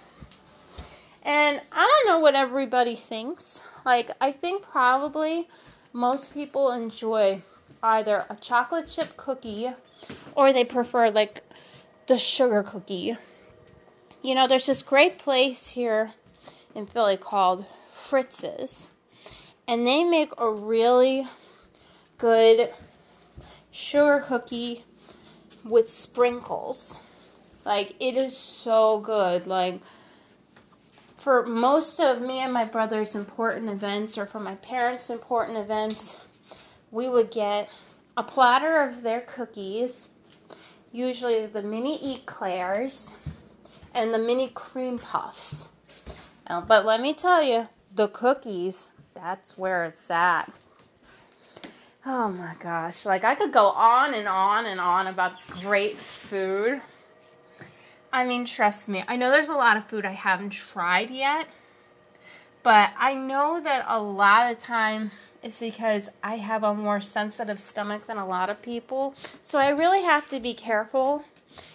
And 1.22 1.62
I 1.72 2.04
don't 2.06 2.12
know 2.12 2.20
what 2.20 2.34
everybody 2.34 2.96
thinks. 2.96 3.62
Like, 3.86 4.10
I 4.20 4.32
think 4.32 4.64
probably 4.64 5.48
most 5.94 6.34
people 6.34 6.72
enjoy 6.72 7.44
either 7.84 8.26
a 8.30 8.36
chocolate 8.36 8.88
chip 8.88 9.16
cookie 9.16 9.70
or 10.34 10.52
they 10.52 10.66
prefer 10.66 11.12
like 11.12 11.44
the 12.08 12.18
sugar 12.18 12.64
cookie. 12.64 13.16
You 14.24 14.34
know, 14.34 14.48
there's 14.48 14.66
this 14.66 14.82
great 14.82 15.20
place 15.20 15.70
here 15.70 16.14
in 16.74 16.88
Philly 16.88 17.18
called 17.18 17.66
Fritz's, 17.92 18.88
and 19.68 19.86
they 19.86 20.04
make 20.04 20.32
a 20.38 20.50
really 20.50 21.28
good 22.18 22.72
sugar 23.78 24.24
cookie 24.26 24.84
with 25.64 25.88
sprinkles. 25.88 26.98
Like, 27.64 27.96
it 28.00 28.16
is 28.16 28.36
so 28.36 29.00
good. 29.00 29.46
Like, 29.46 29.82
for 31.16 31.46
most 31.46 32.00
of 32.00 32.20
me 32.20 32.40
and 32.40 32.52
my 32.52 32.66
brother's 32.66 33.14
important 33.14 33.70
events, 33.70 34.18
or 34.18 34.26
for 34.26 34.40
my 34.40 34.56
parents' 34.56 35.12
important 35.12 35.60
events, 35.60 36.16
we 36.90 37.08
would 37.08 37.30
get 37.30 37.70
a 38.16 38.24
platter 38.24 38.82
of 38.82 39.04
their 39.04 39.22
cookies, 39.22 40.08
usually 40.92 41.46
the 41.46 41.62
mini 41.62 42.16
eclairs 42.16 43.12
and 43.94 44.12
the 44.12 44.18
mini 44.18 44.48
cream 44.48 44.98
puffs. 44.98 45.68
But 46.48 46.84
let 46.84 47.00
me 47.00 47.14
tell 47.14 47.44
you, 47.44 47.68
the 47.94 48.08
cookies, 48.08 48.88
that's 49.14 49.56
where 49.56 49.86
it's 49.86 50.10
at. 50.10 50.52
Oh 52.10 52.30
my 52.30 52.54
gosh, 52.60 53.06
like 53.06 53.26
I 53.26 53.36
could 53.36 53.52
go 53.52 53.68
on 53.72 54.14
and 54.14 54.30
on 54.30 54.66
and 54.66 54.80
on 54.80 55.08
about 55.08 55.34
great 55.60 55.98
food. 55.98 56.82
I 58.14 58.24
mean, 58.26 58.46
trust 58.46 58.88
me, 58.88 59.04
I 59.08 59.18
know 59.18 59.30
there's 59.30 59.50
a 59.50 59.54
lot 59.54 59.76
of 59.78 59.86
food 59.88 60.06
I 60.06 60.14
haven't 60.14 60.52
tried 60.52 61.10
yet, 61.12 61.48
But 62.64 62.92
I 62.98 63.14
know 63.14 63.62
that 63.62 63.86
a 63.88 64.02
lot 64.02 64.52
of 64.52 64.60
time 64.60 65.12
it's 65.44 65.60
because 65.60 66.10
I 66.24 66.38
have 66.38 66.64
a 66.64 66.74
more 66.74 67.00
sensitive 67.00 67.60
stomach 67.60 68.08
than 68.08 68.18
a 68.18 68.28
lot 68.28 68.50
of 68.50 68.62
people. 68.62 69.16
So 69.44 69.60
I 69.60 69.70
really 69.70 70.02
have 70.02 70.30
to 70.30 70.40
be 70.40 70.54
careful. 70.54 71.24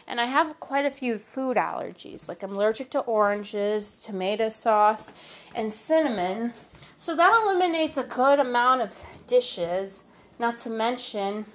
And 0.06 0.20
I 0.20 0.26
have 0.26 0.60
quite 0.60 0.84
a 0.84 0.90
few 0.90 1.18
food 1.18 1.56
allergies. 1.56 2.28
Like 2.28 2.42
I'm 2.42 2.52
allergic 2.52 2.90
to 2.90 3.00
oranges, 3.00 3.96
tomato 3.96 4.48
sauce, 4.48 5.12
and 5.54 5.72
cinnamon. 5.72 6.52
So 6.96 7.16
that 7.16 7.42
eliminates 7.44 7.96
a 7.96 8.04
good 8.04 8.38
amount 8.38 8.82
of 8.82 8.94
dishes, 9.26 10.04
not 10.42 10.58
to 10.58 10.68
mention 10.68 11.46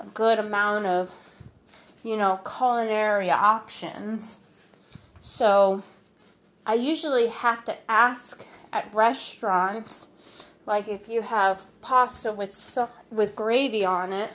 a 0.00 0.06
good 0.06 0.38
amount 0.40 0.84
of, 0.84 1.14
you 2.02 2.16
know, 2.16 2.40
culinary 2.44 3.30
options. 3.30 4.36
So 5.20 5.84
I 6.66 6.74
usually 6.74 7.28
have 7.28 7.64
to 7.66 7.78
ask 7.88 8.44
at 8.72 8.92
restaurants, 8.92 10.08
like 10.66 10.88
if 10.88 11.08
you 11.08 11.22
have 11.22 11.66
pasta 11.80 12.32
with 12.32 12.52
so- 12.52 12.90
with 13.12 13.36
gravy 13.36 13.84
on 13.84 14.12
it, 14.12 14.32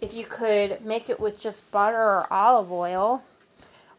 if 0.00 0.12
you 0.12 0.24
could 0.26 0.84
make 0.84 1.08
it 1.08 1.20
with 1.20 1.38
just 1.38 1.70
butter 1.70 2.02
or 2.02 2.26
olive 2.32 2.72
oil, 2.72 3.22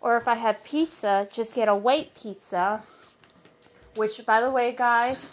or 0.01 0.17
if 0.17 0.27
I 0.27 0.35
have 0.35 0.61
pizza, 0.61 1.27
just 1.31 1.55
get 1.55 1.69
a 1.69 1.75
white 1.75 2.13
pizza. 2.13 2.83
Which, 3.95 4.25
by 4.25 4.41
the 4.41 4.51
way, 4.51 4.73
guys, 4.73 5.29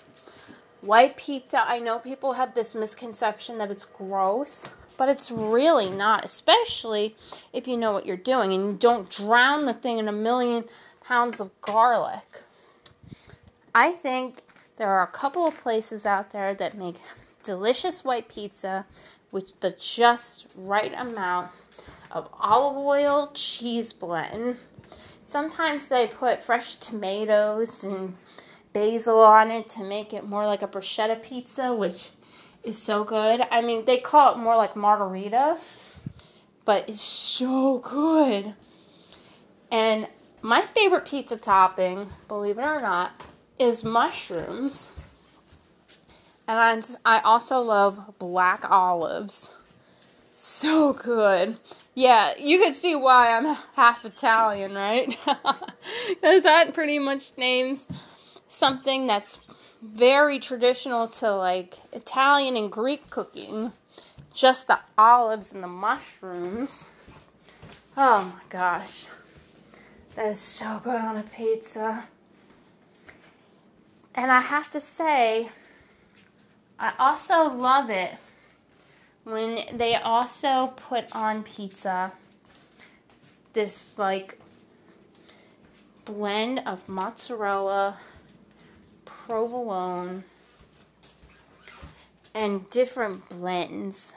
white 0.85 1.17
pizza, 1.17 1.63
I 1.67 1.79
know 1.79 1.99
people 1.99 2.35
have 2.35 2.55
this 2.55 2.75
misconception 2.75 3.59
that 3.59 3.71
it's 3.71 3.85
gross, 3.85 4.67
but 4.97 5.09
it's 5.09 5.31
really 5.31 5.91
not, 5.91 6.25
especially 6.25 7.17
if 7.53 7.67
you 7.67 7.77
know 7.77 7.93
what 7.93 8.07
you're 8.07 8.17
doing 8.17 8.53
and 8.53 8.67
you 8.67 8.73
don't 8.75 9.11
drown 9.11 9.67
the 9.67 9.75
thing 9.75 9.99
in 9.99 10.09
a 10.09 10.13
million 10.13 10.65
pounds 11.03 11.41
of 11.41 11.51
garlic. 11.61 12.43
I 13.75 13.93
think 13.93 14.43
there 14.77 14.89
are 14.89 15.03
a 15.03 15.11
couple 15.11 15.47
of 15.47 15.57
places 15.59 16.07
out 16.07 16.31
there 16.31 16.55
that 16.55 16.77
make 16.77 16.97
delicious 17.43 18.05
white 18.05 18.29
pizza 18.29 18.87
with 19.33 19.59
the 19.61 19.71
just 19.71 20.47
right 20.57 20.93
amount 20.97 21.51
of 22.11 22.29
olive 22.39 22.77
oil 22.77 23.31
cheese 23.35 23.93
blend. 23.93 24.59
Sometimes 25.27 25.89
they 25.89 26.07
put 26.07 26.43
fresh 26.43 26.77
tomatoes 26.77 27.83
and 27.83 28.15
basil 28.75 29.21
on 29.21 29.51
it 29.51 29.69
to 29.69 29.83
make 29.83 30.13
it 30.13 30.29
more 30.29 30.45
like 30.45 30.61
a 30.61 30.69
bruschetta 30.69 31.23
pizza, 31.23 31.73
which 31.73 32.11
is 32.63 32.77
so 32.77 33.05
good. 33.05 33.41
I 33.51 33.63
mean, 33.63 33.87
they 33.87 33.97
call 33.97 34.35
it 34.35 34.39
more 34.39 34.57
like 34.57 34.77
Margherita, 34.77 35.59
but 36.67 36.89
it's 36.89 37.01
so 37.01 37.79
good. 37.79 38.55
And 39.71 40.09
my 40.43 40.63
favorite 40.75 41.07
pizza 41.07 41.39
topping, 41.39 42.11
believe 42.29 42.59
it 42.59 42.63
or 42.63 42.83
not, 42.83 43.23
is 43.59 43.83
mushrooms. 43.85 44.89
And 46.47 46.97
I 47.07 47.21
also 47.21 47.61
love 47.61 48.19
black 48.19 48.69
olives. 48.71 49.51
So 50.37 50.93
good. 50.93 51.59
Yeah, 51.95 52.35
you 52.39 52.59
can 52.59 52.75
see 52.75 52.95
why 52.95 53.37
I'm 53.37 53.57
half 53.75 54.05
Italian, 54.05 54.75
right? 54.75 55.17
Because 56.09 56.43
that 56.43 56.73
pretty 56.75 56.99
much 56.99 57.33
names 57.37 57.87
something 58.49 59.07
that's 59.07 59.39
very 59.83 60.39
traditional 60.39 61.09
to 61.09 61.35
like 61.35 61.79
Italian 61.93 62.57
and 62.57 62.71
Greek 62.71 63.11
cooking. 63.11 63.73
Just 64.33 64.67
the 64.67 64.81
olives 64.99 65.53
and 65.53 65.63
the 65.63 65.69
mushrooms. 65.69 66.89
Oh 67.97 68.33
my 68.35 68.43
gosh. 68.49 69.07
That 70.17 70.27
is 70.27 70.41
so 70.41 70.81
good 70.83 71.01
on 71.01 71.17
a 71.17 71.23
pizza. 71.23 72.09
And 74.15 74.31
I 74.31 74.41
have 74.41 74.71
to 74.71 74.81
say, 74.81 75.51
I 76.79 76.93
also 76.99 77.45
love 77.53 77.91
it 77.91 78.15
when 79.25 79.77
they 79.77 79.97
also 79.97 80.75
put 80.77 81.15
on 81.15 81.43
pizza 81.43 82.13
this 83.55 83.99
like 83.99 84.39
blend 86.05 86.61
of 86.67 86.89
mozzarella, 86.89 87.99
provolone, 89.27 90.25
and 92.35 92.69
different 92.71 93.29
blends 93.29 94.13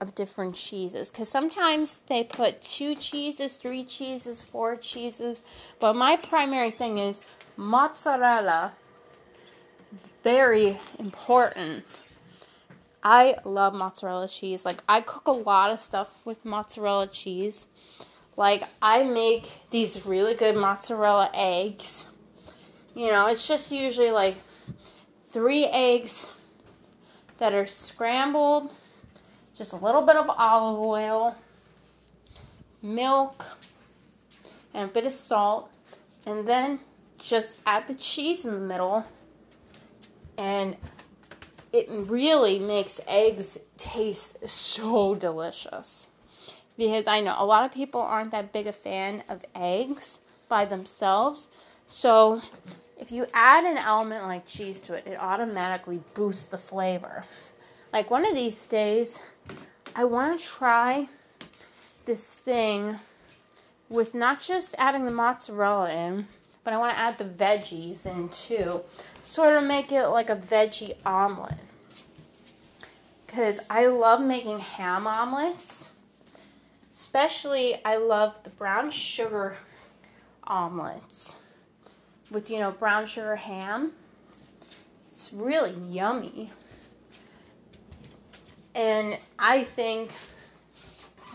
of 0.00 0.14
different 0.14 0.56
cheeses 0.56 1.10
because 1.10 1.28
sometimes 1.28 1.98
they 2.08 2.24
put 2.24 2.62
two 2.62 2.94
cheeses, 2.94 3.56
three 3.56 3.84
cheeses, 3.84 4.42
four 4.42 4.76
cheeses, 4.76 5.42
but 5.78 5.94
my 5.94 6.16
primary 6.16 6.70
thing 6.70 6.98
is 6.98 7.22
mozzarella 7.56 8.72
very 10.24 10.80
important. 10.98 11.84
I 13.02 13.36
love 13.44 13.74
mozzarella 13.74 14.26
cheese. 14.26 14.64
Like, 14.64 14.82
I 14.88 15.02
cook 15.02 15.28
a 15.28 15.32
lot 15.32 15.70
of 15.70 15.78
stuff 15.78 16.08
with 16.24 16.42
mozzarella 16.44 17.06
cheese. 17.06 17.66
Like, 18.34 18.64
I 18.80 19.04
make 19.04 19.70
these 19.70 20.06
really 20.06 20.34
good 20.34 20.56
mozzarella 20.56 21.30
eggs. 21.34 22.06
You 22.94 23.10
know, 23.10 23.26
it's 23.26 23.46
just 23.46 23.72
usually 23.72 24.10
like 24.10 24.36
three 25.30 25.66
eggs 25.66 26.26
that 27.38 27.52
are 27.52 27.66
scrambled, 27.66 28.72
just 29.56 29.72
a 29.72 29.76
little 29.76 30.02
bit 30.02 30.16
of 30.16 30.30
olive 30.30 30.80
oil, 30.80 31.36
milk, 32.82 33.46
and 34.72 34.88
a 34.90 34.92
bit 34.92 35.04
of 35.04 35.12
salt, 35.12 35.70
and 36.24 36.46
then 36.46 36.80
just 37.18 37.58
add 37.66 37.86
the 37.88 37.94
cheese 37.94 38.44
in 38.44 38.54
the 38.54 38.60
middle 38.60 39.04
and 40.36 40.76
it 41.72 41.86
really 41.88 42.58
makes 42.58 43.00
eggs 43.06 43.58
taste 43.76 44.48
so 44.48 45.14
delicious. 45.14 46.06
Because 46.76 47.06
I 47.06 47.20
know 47.20 47.34
a 47.38 47.44
lot 47.46 47.64
of 47.64 47.72
people 47.72 48.00
aren't 48.00 48.30
that 48.32 48.52
big 48.52 48.66
a 48.66 48.72
fan 48.72 49.24
of 49.28 49.44
eggs 49.54 50.18
by 50.48 50.64
themselves. 50.64 51.48
So 51.86 52.42
if 52.98 53.10
you 53.10 53.26
add 53.34 53.64
an 53.64 53.78
element 53.78 54.24
like 54.24 54.46
cheese 54.46 54.80
to 54.82 54.94
it, 54.94 55.06
it 55.06 55.18
automatically 55.18 56.00
boosts 56.14 56.46
the 56.46 56.58
flavor. 56.58 57.24
Like 57.92 58.10
one 58.10 58.26
of 58.26 58.34
these 58.34 58.62
days, 58.62 59.20
I 59.94 60.04
want 60.04 60.38
to 60.38 60.44
try 60.44 61.08
this 62.04 62.28
thing 62.28 62.98
with 63.88 64.14
not 64.14 64.40
just 64.40 64.74
adding 64.78 65.04
the 65.04 65.10
mozzarella 65.10 65.92
in, 65.92 66.28
but 66.62 66.72
I 66.72 66.78
want 66.78 66.94
to 66.94 67.00
add 67.00 67.18
the 67.18 67.24
veggies 67.24 68.06
in 68.06 68.28
too. 68.30 68.82
Sort 69.22 69.54
of 69.56 69.64
make 69.64 69.92
it 69.92 70.06
like 70.08 70.30
a 70.30 70.36
veggie 70.36 70.96
omelet. 71.04 71.58
Because 73.26 73.60
I 73.68 73.86
love 73.86 74.20
making 74.20 74.60
ham 74.60 75.06
omelets. 75.06 75.88
Especially, 76.90 77.84
I 77.84 77.96
love 77.96 78.36
the 78.44 78.50
brown 78.50 78.90
sugar 78.90 79.56
omelets 80.44 81.34
with, 82.34 82.50
you 82.50 82.58
know, 82.58 82.72
brown 82.72 83.06
sugar 83.06 83.36
ham. 83.36 83.92
It's 85.06 85.32
really 85.32 85.74
yummy. 85.88 86.50
And 88.74 89.18
I 89.38 89.62
think 89.62 90.10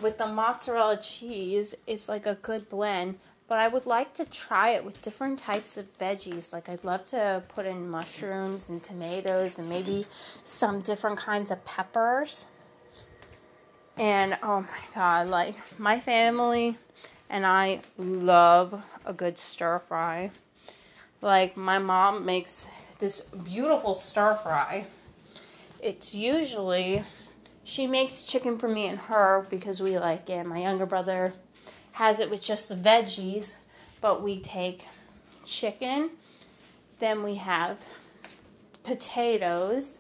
with 0.02 0.18
the 0.18 0.28
mozzarella 0.28 0.98
cheese, 0.98 1.74
it's 1.88 2.10
like 2.10 2.26
a 2.26 2.36
good 2.36 2.70
blend 2.70 3.18
but 3.50 3.58
I 3.58 3.68
would 3.68 3.88
like 3.88 4.14
to 4.14 4.26
try 4.26 4.70
it 4.70 4.86
with 4.86 5.02
different 5.02 5.40
types 5.40 5.76
of 5.76 5.98
veggies. 5.98 6.54
Like, 6.54 6.70
I'd 6.70 6.84
love 6.84 7.08
to 7.08 7.42
put 7.50 7.66
in 7.66 7.90
mushrooms 7.90 8.70
and 8.70 8.82
tomatoes 8.82 9.58
and 9.58 9.68
maybe 9.68 10.06
some 10.46 10.82
different 10.82 11.18
kinds 11.18 11.50
of 11.50 11.66
peppers. 11.66 12.46
And 13.98 14.38
oh 14.44 14.62
my 14.62 14.80
god, 14.94 15.28
like, 15.30 15.80
my 15.80 16.00
family 16.00 16.78
and 17.28 17.44
I 17.44 17.82
love 17.98 18.84
a 19.04 19.14
good 19.14 19.40
stir 19.40 19.80
fry. 19.80 20.30
Like, 21.22 21.58
my 21.58 21.80
mom 21.80 22.26
makes 22.26 22.68
this 23.00 23.22
beautiful 23.22 23.96
stir 23.96 24.36
fry. 24.36 24.86
It's 25.82 26.14
usually, 26.14 27.04
she 27.64 27.88
makes 27.88 28.24
chicken 28.24 28.58
for 28.58 28.68
me 28.68 28.88
and 28.88 29.00
her 29.00 29.46
because 29.50 29.82
we 29.82 29.98
like 29.98 30.30
it. 30.30 30.46
My 30.46 30.62
younger 30.62 30.86
brother 30.86 31.34
has 31.94 32.20
it 32.20 32.30
with 32.30 32.42
just 32.42 32.70
the 32.70 32.76
veggies, 32.76 33.56
but 34.02 34.22
we 34.22 34.40
take 34.40 34.86
chicken, 35.46 36.12
then 37.00 37.24
we 37.24 37.36
have 37.36 37.78
potatoes, 38.84 40.00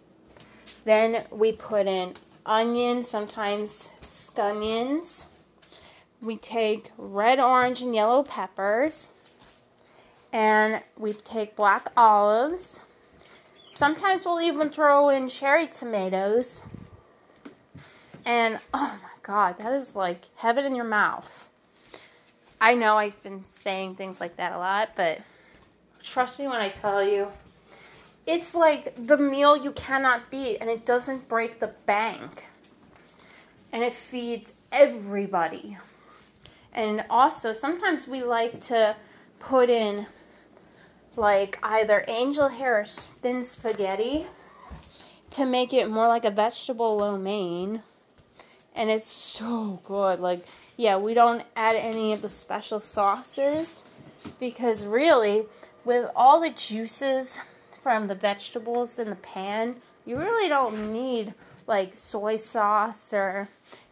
then 0.85 1.25
we 1.31 1.51
put 1.51 1.87
in 1.87 2.15
onions, 2.45 3.07
sometimes 3.07 3.89
scallions. 4.01 5.25
We 6.21 6.37
take 6.37 6.91
red, 6.97 7.39
orange, 7.39 7.81
and 7.81 7.95
yellow 7.95 8.23
peppers, 8.23 9.09
and 10.31 10.81
we 10.97 11.13
take 11.13 11.55
black 11.55 11.91
olives. 11.97 12.79
Sometimes 13.73 14.25
we'll 14.25 14.41
even 14.41 14.69
throw 14.69 15.09
in 15.09 15.29
cherry 15.29 15.67
tomatoes. 15.67 16.63
And 18.25 18.59
oh 18.73 18.99
my 19.01 19.09
god, 19.23 19.57
that 19.57 19.71
is 19.73 19.95
like 19.95 20.25
heaven 20.35 20.65
in 20.65 20.75
your 20.75 20.85
mouth. 20.85 21.49
I 22.61 22.75
know 22.75 22.97
I've 22.97 23.21
been 23.23 23.45
saying 23.45 23.95
things 23.95 24.19
like 24.19 24.35
that 24.35 24.51
a 24.51 24.57
lot, 24.57 24.89
but 24.95 25.21
trust 26.03 26.39
me 26.39 26.47
when 26.47 26.59
I 26.59 26.69
tell 26.69 27.01
you, 27.01 27.29
it's 28.27 28.53
like 28.53 28.93
the 28.95 29.17
meal 29.17 29.55
you 29.55 29.71
cannot 29.71 30.29
beat 30.29 30.57
and 30.57 30.69
it 30.69 30.85
doesn't 30.85 31.29
break 31.29 31.59
the 31.59 31.73
bank. 31.85 32.45
And 33.71 33.83
it 33.83 33.93
feeds 33.93 34.51
everybody. 34.71 35.77
And 36.73 37.05
also, 37.09 37.53
sometimes 37.53 38.07
we 38.07 38.23
like 38.23 38.61
to 38.65 38.95
put 39.39 39.69
in 39.69 40.07
like 41.19 41.59
either 41.61 42.05
angel 42.07 42.47
hair 42.47 42.79
or 42.79 42.85
thin 42.85 43.43
spaghetti 43.43 44.25
to 45.31 45.45
make 45.45 45.73
it 45.73 45.89
more 45.89 46.07
like 46.07 46.25
a 46.25 46.31
vegetable 46.31 46.97
lo 46.97 47.17
mein. 47.17 47.83
And 48.75 48.89
it's 48.89 49.05
so 49.05 49.81
good. 49.83 50.19
Like, 50.19 50.45
yeah, 50.77 50.97
we 50.97 51.13
don't 51.13 51.43
add 51.55 51.75
any 51.75 52.13
of 52.13 52.21
the 52.21 52.29
special 52.29 52.79
sauces 52.79 53.83
because 54.39 54.85
really, 54.85 55.45
with 55.83 56.09
all 56.15 56.39
the 56.39 56.49
juices 56.49 57.37
from 57.83 58.07
the 58.07 58.15
vegetables 58.15 58.97
in 58.97 59.09
the 59.09 59.15
pan, 59.15 59.77
you 60.05 60.17
really 60.17 60.47
don't 60.47 60.93
need 60.93 61.33
like 61.67 61.97
soy 61.97 62.37
sauce 62.37 63.13
or 63.13 63.49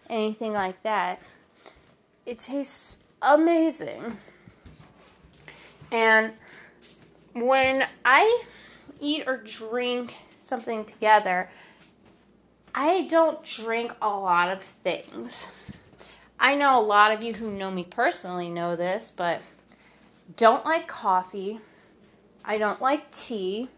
anything 0.09 0.53
like 0.53 0.81
that. 0.83 1.21
It 2.25 2.39
tastes 2.39 2.97
amazing. 3.21 4.17
And 5.91 6.33
when 7.45 7.87
I 8.03 8.43
eat 8.99 9.23
or 9.27 9.37
drink 9.37 10.15
something 10.41 10.85
together, 10.85 11.49
I 12.73 13.07
don't 13.09 13.43
drink 13.43 13.93
a 14.01 14.09
lot 14.09 14.49
of 14.49 14.63
things. 14.63 15.47
I 16.39 16.55
know 16.55 16.79
a 16.79 16.81
lot 16.81 17.11
of 17.11 17.23
you 17.23 17.33
who 17.33 17.51
know 17.51 17.71
me 17.71 17.83
personally 17.83 18.49
know 18.49 18.75
this, 18.75 19.11
but 19.15 19.41
don't 20.35 20.65
like 20.65 20.87
coffee. 20.87 21.59
I 22.45 22.57
don't 22.57 22.81
like 22.81 23.11
tea. 23.11 23.69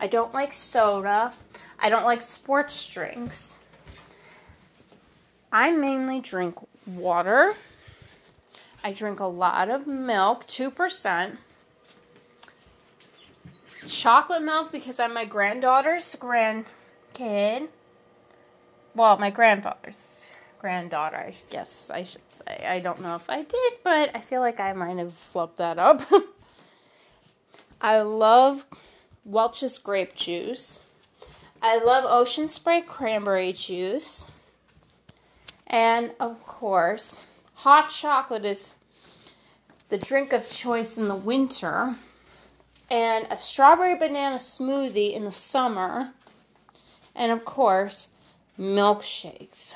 I 0.00 0.06
don't 0.06 0.32
like 0.32 0.52
soda. 0.52 1.32
I 1.78 1.88
don't 1.88 2.04
like 2.04 2.22
sports 2.22 2.84
drinks. 2.86 3.52
I 5.52 5.70
mainly 5.70 6.20
drink 6.20 6.56
water. 6.86 7.54
I 8.82 8.92
drink 8.92 9.20
a 9.20 9.26
lot 9.26 9.68
of 9.68 9.86
milk, 9.86 10.46
2% 10.46 11.36
chocolate 13.86 14.42
milk 14.42 14.72
because 14.72 15.00
I'm 15.00 15.14
my 15.14 15.24
granddaughter's 15.24 16.16
grandkid. 16.16 17.68
Well, 18.94 19.18
my 19.18 19.30
grandfather's 19.30 20.28
granddaughter, 20.58 21.16
I 21.16 21.34
guess 21.50 21.90
I 21.90 22.02
should 22.02 22.22
say. 22.32 22.66
I 22.66 22.80
don't 22.80 23.00
know 23.00 23.16
if 23.16 23.28
I 23.28 23.42
did, 23.42 23.72
but 23.84 24.10
I 24.14 24.20
feel 24.20 24.40
like 24.40 24.60
I 24.60 24.72
might 24.72 24.98
have 24.98 25.12
flubbed 25.32 25.56
that 25.56 25.78
up. 25.78 26.02
I 27.80 28.00
love 28.00 28.64
Welch's 29.24 29.78
grape 29.78 30.14
juice. 30.14 30.80
I 31.62 31.78
love 31.78 32.04
Ocean 32.06 32.48
Spray 32.48 32.80
cranberry 32.80 33.52
juice. 33.52 34.26
And 35.66 36.12
of 36.20 36.44
course, 36.46 37.24
hot 37.54 37.90
chocolate 37.90 38.44
is 38.44 38.74
the 39.88 39.98
drink 39.98 40.32
of 40.32 40.50
choice 40.50 40.96
in 40.96 41.08
the 41.08 41.16
winter 41.16 41.96
and 42.90 43.26
a 43.30 43.38
strawberry 43.38 43.96
banana 43.96 44.36
smoothie 44.36 45.12
in 45.12 45.24
the 45.24 45.32
summer, 45.32 46.12
and 47.14 47.32
of 47.32 47.44
course, 47.44 48.08
milkshakes. 48.58 49.74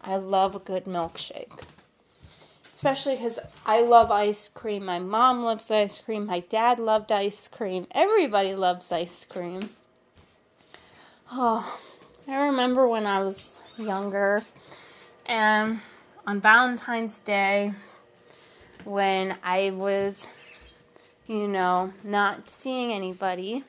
I 0.00 0.16
love 0.16 0.54
a 0.54 0.58
good 0.58 0.84
milkshake. 0.84 1.60
Especially 2.72 3.16
because 3.16 3.38
I 3.64 3.80
love 3.80 4.10
ice 4.10 4.50
cream. 4.52 4.84
My 4.84 4.98
mom 4.98 5.42
loves 5.42 5.70
ice 5.70 5.98
cream. 5.98 6.26
My 6.26 6.40
dad 6.40 6.78
loved 6.78 7.10
ice 7.10 7.48
cream. 7.48 7.86
Everybody 7.92 8.54
loves 8.54 8.92
ice 8.92 9.24
cream. 9.24 9.70
Oh, 11.32 11.78
I 12.28 12.46
remember 12.46 12.86
when 12.86 13.06
I 13.06 13.22
was 13.22 13.56
younger 13.78 14.44
and 15.24 15.80
on 16.26 16.40
Valentine's 16.40 17.16
Day 17.16 17.72
when 18.84 19.36
I 19.42 19.70
was 19.70 20.28
you 21.26 21.48
know, 21.48 21.92
not 22.02 22.50
seeing 22.50 22.92
anybody, 22.92 23.64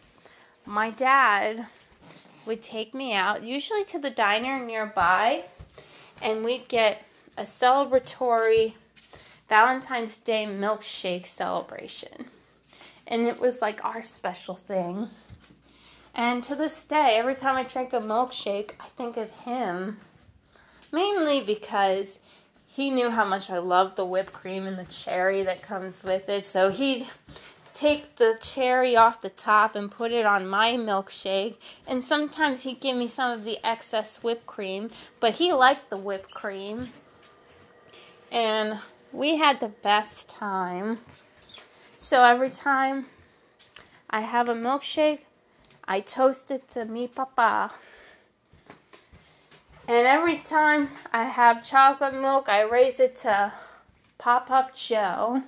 my 0.65 0.89
dad 0.89 1.68
would 2.46 2.63
take 2.63 2.94
me 2.94 3.13
out, 3.13 3.44
usually 3.44 3.84
to 3.86 4.00
the 4.00 4.10
diner 4.10 4.63
nearby, 4.63 5.46
and 6.22 6.44
we'd 6.44 6.68
get 6.68 7.04
a 7.38 7.44
celebratory 7.44 8.74
Valentine's 9.48 10.18
Day 10.18 10.46
milkshake 10.46 11.26
celebration. 11.28 12.26
And 13.08 13.28
it 13.28 13.39
was 13.39 13.62
like 13.62 13.84
our 13.86 14.02
special 14.02 14.56
thing. 14.56 15.10
And 16.13 16.44
to 16.46 16.56
this 16.56 16.84
day, 16.84 17.15
every 17.18 17.36
time 17.36 17.56
I 17.56 17.63
drink 17.63 17.94
a 17.94 18.00
milkshake, 18.00 18.72
I 18.80 18.88
think 18.98 19.18
of 19.18 19.30
him. 19.32 19.98
Mainly 20.91 21.41
because 21.41 22.20
he 22.76 22.90
knew 22.90 23.10
how 23.10 23.24
much 23.24 23.50
I 23.50 23.58
loved 23.58 23.96
the 23.96 24.06
whipped 24.06 24.34
cream 24.34 24.68
and 24.68 24.78
the 24.78 24.84
cherry 24.84 25.44
that 25.44 25.62
comes 25.62 26.04
with 26.04 26.28
it. 26.28 26.44
So 26.44 26.72
he'd 26.72 27.08
take 27.74 28.18
the 28.18 28.38
cherry 28.42 28.98
off 28.98 29.22
the 29.22 29.30
top 29.30 29.78
and 29.78 29.90
put 29.90 30.12
it 30.12 30.26
on 30.26 30.46
my 30.46 30.74
milkshake. 30.74 31.56
And 31.88 32.04
sometimes 32.04 32.64
he'd 32.64 32.82
give 32.82 32.98
me 32.98 33.08
some 33.08 33.32
of 33.32 33.46
the 33.46 33.66
excess 33.66 34.18
whipped 34.18 34.46
cream, 34.46 34.92
but 35.22 35.36
he 35.36 35.54
liked 35.54 35.90
the 35.90 35.96
whipped 35.96 36.34
cream. 36.34 36.90
And 38.30 38.80
we 39.14 39.38
had 39.38 39.62
the 39.62 39.70
best 39.70 40.28
time. 40.28 41.00
So 41.98 42.24
every 42.24 42.50
time 42.50 43.06
I 44.10 44.20
have 44.20 44.50
a 44.50 44.54
milkshake, 44.54 45.22
I 45.88 46.02
toast 46.02 46.52
it 46.52 46.68
to 46.70 46.84
me 46.84 47.08
papa. 47.08 47.72
And 49.88 50.08
every 50.08 50.39
time 50.39 50.89
I 51.13 51.26
have 51.26 51.63
chocolate 51.63 52.15
milk, 52.15 52.50
I 52.50 52.63
raise 52.63 53.00
it 53.00 53.15
to 53.17 53.54
Pop 54.17 54.50
Up 54.50 54.76
Joe. 54.76 55.43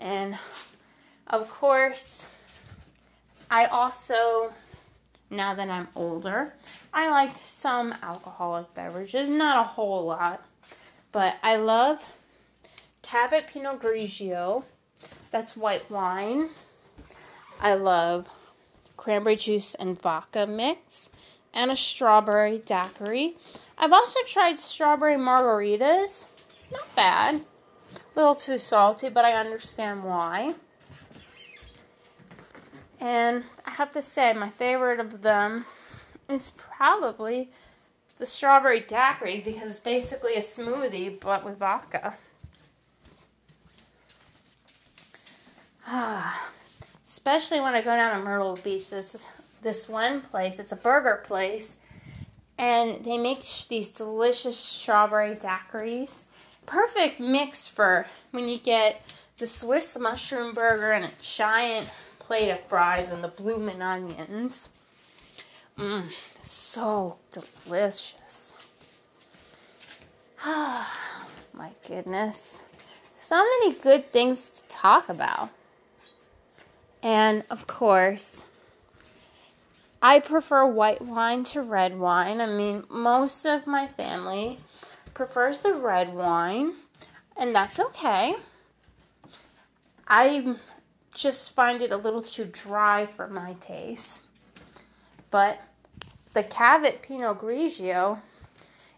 And 0.00 0.38
of 1.26 1.50
course, 1.50 2.24
I 3.50 3.66
also, 3.66 4.54
now 5.28 5.52
that 5.54 5.68
I'm 5.68 5.88
older, 5.94 6.54
I 6.90 7.10
like 7.10 7.34
some 7.44 7.94
alcoholic 8.02 8.72
beverages, 8.72 9.28
not 9.28 9.58
a 9.58 9.68
whole 9.68 10.06
lot, 10.06 10.42
but 11.12 11.36
I 11.42 11.56
love 11.56 12.02
Cavit 13.02 13.48
Pinot 13.48 13.82
Grigio. 13.82 14.64
That's 15.30 15.54
white 15.54 15.90
wine. 15.90 16.50
I 17.60 17.74
love 17.74 18.28
cranberry 18.96 19.36
juice 19.36 19.74
and 19.74 20.00
vodka 20.00 20.46
mix 20.46 21.10
and 21.52 21.70
a 21.70 21.76
strawberry 21.76 22.58
daiquiri. 22.58 23.36
I've 23.76 23.92
also 23.92 24.20
tried 24.26 24.58
strawberry 24.58 25.16
margaritas. 25.16 26.26
Not 26.70 26.94
bad. 26.94 27.34
A 27.94 27.98
little 28.16 28.34
too 28.34 28.58
salty, 28.58 29.08
but 29.08 29.24
I 29.24 29.32
understand 29.32 30.04
why. 30.04 30.54
And 33.00 33.44
I 33.64 33.70
have 33.70 33.92
to 33.92 34.02
say, 34.02 34.32
my 34.32 34.50
favorite 34.50 34.98
of 35.00 35.22
them 35.22 35.64
is 36.28 36.50
probably 36.50 37.50
the 38.18 38.26
strawberry 38.26 38.80
daiquiri 38.80 39.40
because 39.44 39.70
it's 39.70 39.80
basically 39.80 40.34
a 40.34 40.42
smoothie 40.42 41.18
but 41.20 41.44
with 41.44 41.58
vodka. 41.58 42.16
Ah, 45.86 46.50
especially 47.06 47.60
when 47.60 47.74
I 47.74 47.80
go 47.80 47.96
down 47.96 48.18
to 48.18 48.24
Myrtle 48.24 48.58
Beach. 48.62 48.90
There's 48.90 49.24
this 49.62 49.88
one 49.88 50.22
place. 50.22 50.58
It's 50.58 50.72
a 50.72 50.76
burger 50.76 51.22
place, 51.24 51.76
and 52.56 53.04
they 53.04 53.18
make 53.18 53.42
sh- 53.42 53.64
these 53.64 53.90
delicious 53.90 54.58
strawberry 54.58 55.34
daiquiris. 55.34 56.22
Perfect 56.66 57.20
mix 57.20 57.66
for 57.66 58.06
when 58.30 58.48
you 58.48 58.58
get 58.58 59.02
the 59.38 59.46
Swiss 59.46 59.96
mushroom 59.98 60.52
burger 60.52 60.92
and 60.92 61.04
a 61.04 61.10
giant 61.20 61.88
plate 62.18 62.50
of 62.50 62.60
fries 62.68 63.10
and 63.10 63.24
the 63.24 63.28
bloomin' 63.28 63.80
onions. 63.80 64.68
Mmm, 65.78 66.10
so 66.42 67.16
delicious. 67.30 68.52
Ah, 70.44 71.26
my 71.52 71.70
goodness. 71.86 72.60
So 73.18 73.36
many 73.36 73.74
good 73.74 74.12
things 74.12 74.50
to 74.50 74.62
talk 74.68 75.08
about. 75.08 75.50
And 77.02 77.44
of 77.48 77.66
course, 77.66 78.44
I 80.00 80.20
prefer 80.20 80.66
white 80.66 81.02
wine 81.02 81.44
to 81.44 81.62
red 81.62 81.98
wine. 81.98 82.40
I 82.40 82.46
mean, 82.46 82.84
most 82.88 83.44
of 83.44 83.66
my 83.66 83.88
family 83.88 84.60
prefers 85.12 85.60
the 85.60 85.74
red 85.74 86.14
wine, 86.14 86.74
and 87.36 87.54
that's 87.54 87.80
okay. 87.80 88.36
I 90.06 90.56
just 91.14 91.50
find 91.50 91.82
it 91.82 91.90
a 91.90 91.96
little 91.96 92.22
too 92.22 92.44
dry 92.44 93.06
for 93.06 93.26
my 93.26 93.54
taste. 93.54 94.20
But 95.30 95.60
the 96.32 96.44
Cavit 96.44 97.02
Pinot 97.02 97.40
Grigio, 97.40 98.20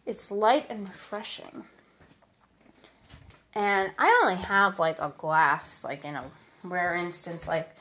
it's 0.04 0.30
light 0.30 0.66
and 0.68 0.86
refreshing. 0.86 1.64
And 3.54 3.90
I 3.98 4.20
only 4.22 4.42
have 4.42 4.78
like 4.78 4.98
a 5.00 5.12
glass, 5.16 5.82
like 5.82 6.04
in 6.04 6.14
a 6.14 6.24
rare 6.62 6.94
instance, 6.94 7.48
like 7.48 7.74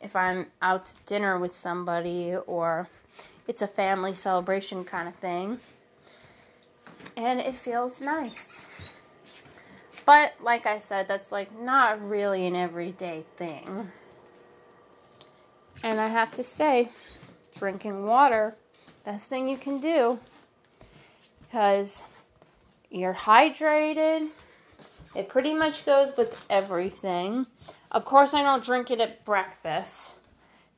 if 0.00 0.14
I'm 0.14 0.46
out 0.62 0.86
to 0.86 0.92
dinner 1.06 1.38
with 1.38 1.54
somebody 1.54 2.34
or 2.46 2.88
it's 3.46 3.62
a 3.62 3.66
family 3.66 4.14
celebration 4.14 4.84
kind 4.84 5.08
of 5.08 5.14
thing. 5.14 5.60
And 7.16 7.40
it 7.40 7.56
feels 7.56 8.00
nice. 8.00 8.64
But 10.04 10.34
like 10.40 10.66
I 10.66 10.78
said, 10.78 11.08
that's 11.08 11.32
like 11.32 11.58
not 11.58 12.00
really 12.00 12.46
an 12.46 12.56
everyday 12.56 13.24
thing. 13.36 13.92
And 15.82 16.00
I 16.00 16.08
have 16.08 16.32
to 16.32 16.42
say, 16.42 16.90
drinking 17.54 18.04
water, 18.04 18.56
best 19.04 19.28
thing 19.28 19.48
you 19.48 19.56
can 19.56 19.80
do 19.80 20.18
because 21.40 22.02
you're 22.90 23.14
hydrated. 23.14 24.28
It 25.14 25.28
pretty 25.28 25.54
much 25.54 25.84
goes 25.84 26.16
with 26.16 26.44
everything. 26.48 27.46
Of 27.90 28.04
course, 28.04 28.34
I 28.34 28.42
don't 28.42 28.64
drink 28.64 28.90
it 28.90 29.00
at 29.00 29.24
breakfast 29.24 30.14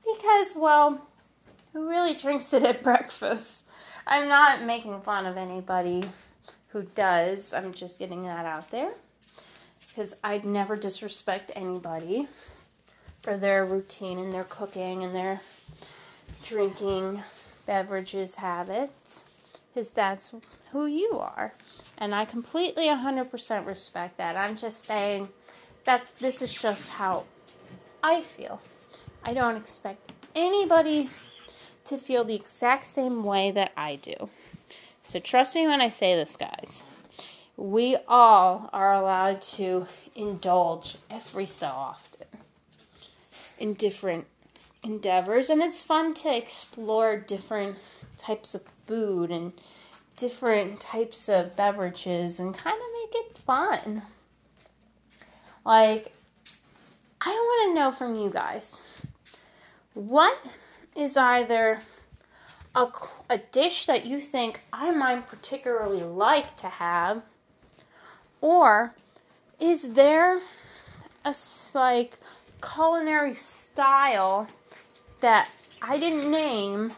because, 0.05 0.55
well, 0.57 1.07
who 1.73 1.89
really 1.89 2.15
drinks 2.15 2.53
it 2.53 2.63
at 2.63 2.83
breakfast? 2.85 3.65
I'm 4.07 4.29
not 4.29 4.63
making 4.63 5.03
fun 5.03 5.27
of 5.27 5.37
anybody 5.37 6.05
who 6.69 6.83
does. 6.83 7.53
I'm 7.53 7.73
just 7.73 7.99
getting 7.99 8.25
that 8.25 8.45
out 8.45 8.71
there 8.71 8.93
because 9.89 10.15
I'd 10.23 10.45
never 10.45 10.77
disrespect 10.77 11.51
anybody 11.57 12.29
for 13.23 13.37
their 13.37 13.67
routine 13.67 14.19
and 14.19 14.33
their 14.33 14.45
cooking 14.45 15.03
and 15.03 15.15
their 15.15 15.43
drinking 16.45 17.23
beverages 17.67 18.37
habits 18.37 19.25
because 19.73 19.91
that's 19.91 20.33
who 20.73 20.87
you 20.87 21.19
are. 21.19 21.55
And 21.99 22.15
I 22.15 22.25
completely 22.25 22.87
100% 22.87 23.67
respect 23.67 24.17
that. 24.17 24.37
I'm 24.37 24.57
just 24.57 24.85
saying 24.85 25.29
that 25.85 26.07
this 26.21 26.43
is 26.43 26.53
just 26.53 26.89
how 26.89 27.25
I 28.03 28.23
feel. 28.23 28.61
I 29.23 29.35
don't 29.35 29.57
expect 29.57 30.13
anybody 30.35 31.11
to 31.85 31.99
feel 31.99 32.25
the 32.25 32.35
exact 32.35 32.85
same 32.85 33.25
way 33.25 33.51
that 33.51 33.73
I 33.77 33.97
do. 33.97 34.31
So 35.03 35.19
trust 35.19 35.55
me 35.55 35.67
when 35.67 35.81
I 35.81 35.89
say 35.89 36.15
this, 36.15 36.37
guys. 36.37 36.83
We 37.57 37.97
all 38.09 38.71
are 38.73 38.95
allowed 38.95 39.43
to 39.43 39.87
indulge 40.15 40.97
every 41.11 41.47
so 41.47 41.67
often 41.67 42.27
in 43.59 43.75
different 43.75 44.27
endeavors, 44.83 45.51
and 45.51 45.61
it's 45.63 45.83
fun 45.83 46.15
to 46.15 46.35
explore 46.35 47.17
different 47.19 47.77
types 48.17 48.55
of 48.55 48.63
food 48.87 49.31
and 49.31 49.53
different 50.17 50.81
types 50.81 51.29
of 51.29 51.57
beverages 51.57 52.41
and 52.41 52.55
kind 52.55 52.77
of 52.77 52.87
make 52.93 53.25
it 53.25 53.39
fun. 53.39 54.03
Like, 55.65 56.13
I 57.21 57.31
want 57.31 57.71
to 57.71 57.75
know 57.75 57.93
from 57.93 58.17
you 58.17 58.31
guys 58.31 58.81
what 59.95 60.39
is 60.97 61.17
either 61.17 61.81
a, 62.75 62.87
a 63.29 63.39
dish 63.39 63.87
that 63.87 64.07
you 64.07 64.21
think 64.21 64.61
I 64.73 64.91
might 64.91 65.29
particularly 65.29 66.03
like 66.03 66.57
to 66.59 66.69
have, 66.69 67.23
or 68.41 68.95
is 69.59 69.95
there 69.95 70.41
a 71.25 71.35
like 71.75 72.19
culinary 72.63 73.35
style 73.35 74.49
that 75.21 75.51
I 75.83 75.99
didn't 75.99 76.31
name 76.31 76.93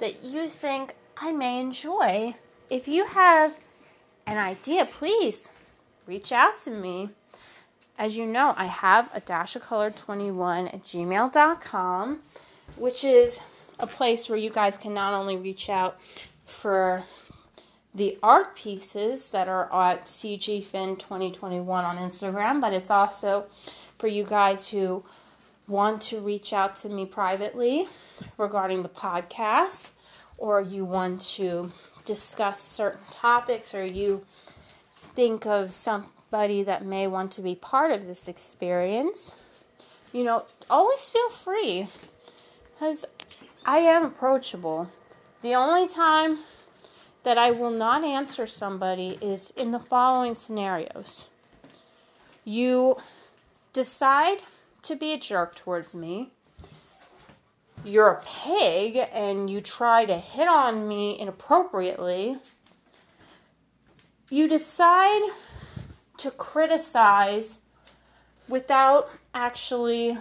that 0.00 0.22
you 0.22 0.48
think 0.48 0.94
I 1.16 1.32
may 1.32 1.60
enjoy? 1.60 2.34
If 2.68 2.88
you 2.88 3.06
have 3.06 3.54
an 4.26 4.38
idea, 4.38 4.84
please 4.84 5.48
reach 6.06 6.32
out 6.32 6.58
to 6.64 6.70
me. 6.70 7.10
As 7.96 8.16
you 8.16 8.26
know, 8.26 8.54
I 8.56 8.66
have 8.66 9.08
a 9.14 9.20
dash 9.20 9.54
of 9.54 9.62
color 9.62 9.90
21 9.90 10.68
at 10.68 10.82
gmail.com, 10.82 12.20
which 12.76 13.04
is 13.04 13.40
a 13.78 13.86
place 13.86 14.28
where 14.28 14.38
you 14.38 14.50
guys 14.50 14.76
can 14.76 14.94
not 14.94 15.14
only 15.14 15.36
reach 15.36 15.68
out 15.68 15.98
for 16.44 17.04
the 17.94 18.18
art 18.20 18.56
pieces 18.56 19.30
that 19.30 19.46
are 19.46 19.72
at 19.72 20.06
CGFin 20.06 20.98
2021 20.98 21.84
on 21.84 21.96
Instagram, 21.96 22.60
but 22.60 22.72
it's 22.72 22.90
also 22.90 23.46
for 23.96 24.08
you 24.08 24.24
guys 24.24 24.68
who 24.68 25.04
want 25.68 26.02
to 26.02 26.18
reach 26.18 26.52
out 26.52 26.74
to 26.76 26.88
me 26.88 27.06
privately 27.06 27.86
regarding 28.36 28.82
the 28.82 28.88
podcast, 28.88 29.92
or 30.36 30.60
you 30.60 30.84
want 30.84 31.20
to 31.20 31.72
discuss 32.04 32.60
certain 32.60 33.06
topics, 33.12 33.72
or 33.72 33.84
you 33.84 34.26
think 35.14 35.46
of 35.46 35.70
somebody 35.70 36.62
that 36.62 36.84
may 36.84 37.06
want 37.06 37.32
to 37.32 37.42
be 37.42 37.54
part 37.54 37.92
of 37.92 38.06
this 38.06 38.28
experience, 38.28 39.34
you 40.12 40.24
know, 40.24 40.44
always 40.68 41.08
feel 41.08 41.30
free 41.30 41.88
because 42.72 43.04
I 43.64 43.78
am 43.78 44.04
approachable. 44.04 44.90
The 45.42 45.54
only 45.54 45.88
time 45.88 46.40
that 47.22 47.38
I 47.38 47.50
will 47.50 47.70
not 47.70 48.04
answer 48.04 48.46
somebody 48.46 49.18
is 49.20 49.52
in 49.56 49.70
the 49.70 49.78
following 49.78 50.34
scenarios. 50.34 51.26
You 52.44 52.96
decide 53.72 54.38
to 54.82 54.96
be 54.96 55.12
a 55.12 55.18
jerk 55.18 55.54
towards 55.54 55.94
me. 55.94 56.30
You're 57.84 58.08
a 58.08 58.22
pig 58.22 59.08
and 59.12 59.48
you 59.48 59.60
try 59.60 60.04
to 60.04 60.16
hit 60.16 60.48
on 60.48 60.86
me 60.86 61.18
inappropriately. 61.18 62.38
You 64.34 64.48
decide 64.48 65.30
to 66.16 66.32
criticize 66.32 67.60
without 68.48 69.08
actually 69.32 70.18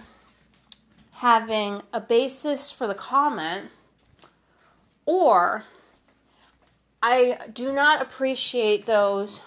having 1.13 1.81
a 1.91 1.99
basis 1.99 2.69
for 2.69 2.85
the 2.85 2.93
comment, 2.93 3.71
or 5.07 5.63
I 7.01 7.39
do 7.51 7.73
not 7.73 8.03
appreciate 8.03 8.85
those 8.85 9.41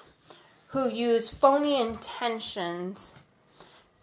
who 0.71 0.89
use 0.89 1.31
phony 1.31 1.81
intentions 1.81 3.15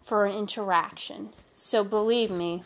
for 0.02 0.24
an 0.24 0.34
interaction. 0.34 1.34
So 1.52 1.84
believe 1.84 2.30
me, 2.30 2.62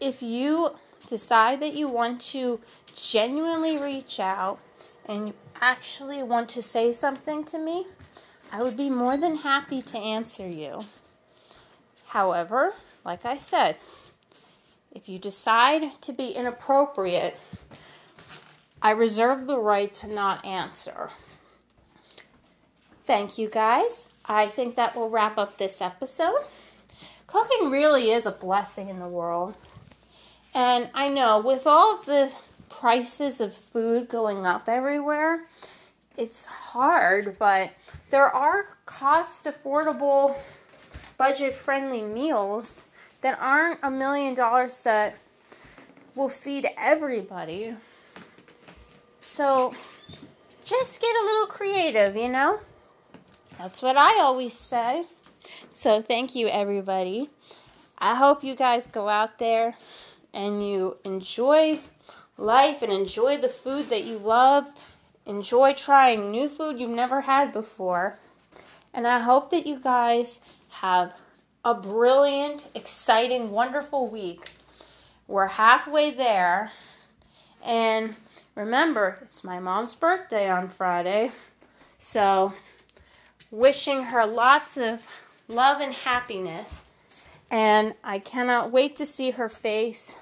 if 0.00 0.22
you 0.22 0.76
decide 1.08 1.58
that 1.58 1.74
you 1.74 1.88
want 1.88 2.20
to 2.34 2.60
genuinely 2.94 3.76
reach 3.76 4.20
out 4.20 4.60
and 5.06 5.28
you 5.28 5.34
actually 5.60 6.22
want 6.22 6.48
to 6.50 6.62
say 6.62 6.92
something 6.92 7.44
to 7.44 7.58
me, 7.58 7.86
I 8.52 8.62
would 8.62 8.76
be 8.76 8.90
more 8.90 9.16
than 9.16 9.38
happy 9.38 9.82
to 9.82 9.98
answer 9.98 10.48
you. 10.48 10.80
However, 12.06 12.74
like 13.04 13.24
I 13.24 13.38
said, 13.38 13.76
if 14.92 15.08
you 15.08 15.18
decide 15.18 16.00
to 16.02 16.12
be 16.12 16.30
inappropriate, 16.30 17.36
I 18.80 18.90
reserve 18.90 19.46
the 19.46 19.58
right 19.58 19.92
to 19.96 20.06
not 20.06 20.44
answer. 20.44 21.10
Thank 23.06 23.36
you 23.36 23.48
guys. 23.48 24.06
I 24.24 24.46
think 24.46 24.76
that 24.76 24.94
will 24.94 25.10
wrap 25.10 25.36
up 25.36 25.58
this 25.58 25.82
episode. 25.82 26.44
Cooking 27.26 27.70
really 27.70 28.10
is 28.12 28.26
a 28.26 28.30
blessing 28.30 28.88
in 28.88 29.00
the 29.00 29.08
world. 29.08 29.54
And 30.54 30.88
I 30.94 31.08
know 31.08 31.40
with 31.40 31.66
all 31.66 31.98
of 31.98 32.06
the 32.06 32.32
prices 32.78 33.40
of 33.40 33.54
food 33.54 34.08
going 34.08 34.46
up 34.46 34.68
everywhere, 34.68 35.46
it's 36.16 36.44
hard, 36.44 37.36
but 37.38 37.70
there 38.10 38.28
are 38.28 38.76
cost 38.86 39.46
affordable, 39.46 40.36
budget 41.16 41.54
friendly 41.54 42.02
meals 42.02 42.84
that 43.20 43.38
aren't 43.40 43.78
a 43.82 43.90
million 43.90 44.34
dollars 44.34 44.82
that 44.82 45.16
will 46.14 46.28
feed 46.28 46.68
everybody. 46.76 47.74
So 49.20 49.74
just 50.64 51.00
get 51.00 51.14
a 51.16 51.24
little 51.24 51.46
creative, 51.46 52.16
you 52.16 52.28
know? 52.28 52.60
That's 53.58 53.82
what 53.82 53.96
I 53.96 54.20
always 54.20 54.52
say. 54.52 55.04
So 55.70 56.02
thank 56.02 56.34
you, 56.34 56.48
everybody. 56.48 57.30
I 57.98 58.14
hope 58.14 58.44
you 58.44 58.54
guys 58.54 58.86
go 58.90 59.08
out 59.08 59.38
there 59.38 59.76
and 60.32 60.66
you 60.66 60.98
enjoy 61.04 61.80
life 62.36 62.82
and 62.82 62.92
enjoy 62.92 63.36
the 63.36 63.48
food 63.48 63.88
that 63.90 64.04
you 64.04 64.18
love. 64.18 64.66
Enjoy 65.26 65.72
trying 65.72 66.30
new 66.30 66.48
food 66.48 66.78
you've 66.78 66.90
never 66.90 67.22
had 67.22 67.52
before. 67.52 68.18
And 68.92 69.06
I 69.06 69.20
hope 69.20 69.50
that 69.50 69.66
you 69.66 69.78
guys 69.78 70.40
have 70.80 71.14
a 71.64 71.74
brilliant, 71.74 72.68
exciting, 72.74 73.50
wonderful 73.50 74.08
week. 74.08 74.52
We're 75.26 75.46
halfway 75.46 76.10
there. 76.10 76.72
And 77.64 78.16
remember, 78.54 79.18
it's 79.22 79.42
my 79.42 79.58
mom's 79.58 79.94
birthday 79.94 80.50
on 80.50 80.68
Friday. 80.68 81.32
So, 81.98 82.52
wishing 83.50 84.04
her 84.04 84.26
lots 84.26 84.76
of 84.76 85.00
love 85.48 85.80
and 85.80 85.94
happiness. 85.94 86.82
And 87.50 87.94
I 88.04 88.18
cannot 88.18 88.70
wait 88.70 88.96
to 88.96 89.06
see 89.06 89.30
her 89.32 89.48
face 89.48 90.16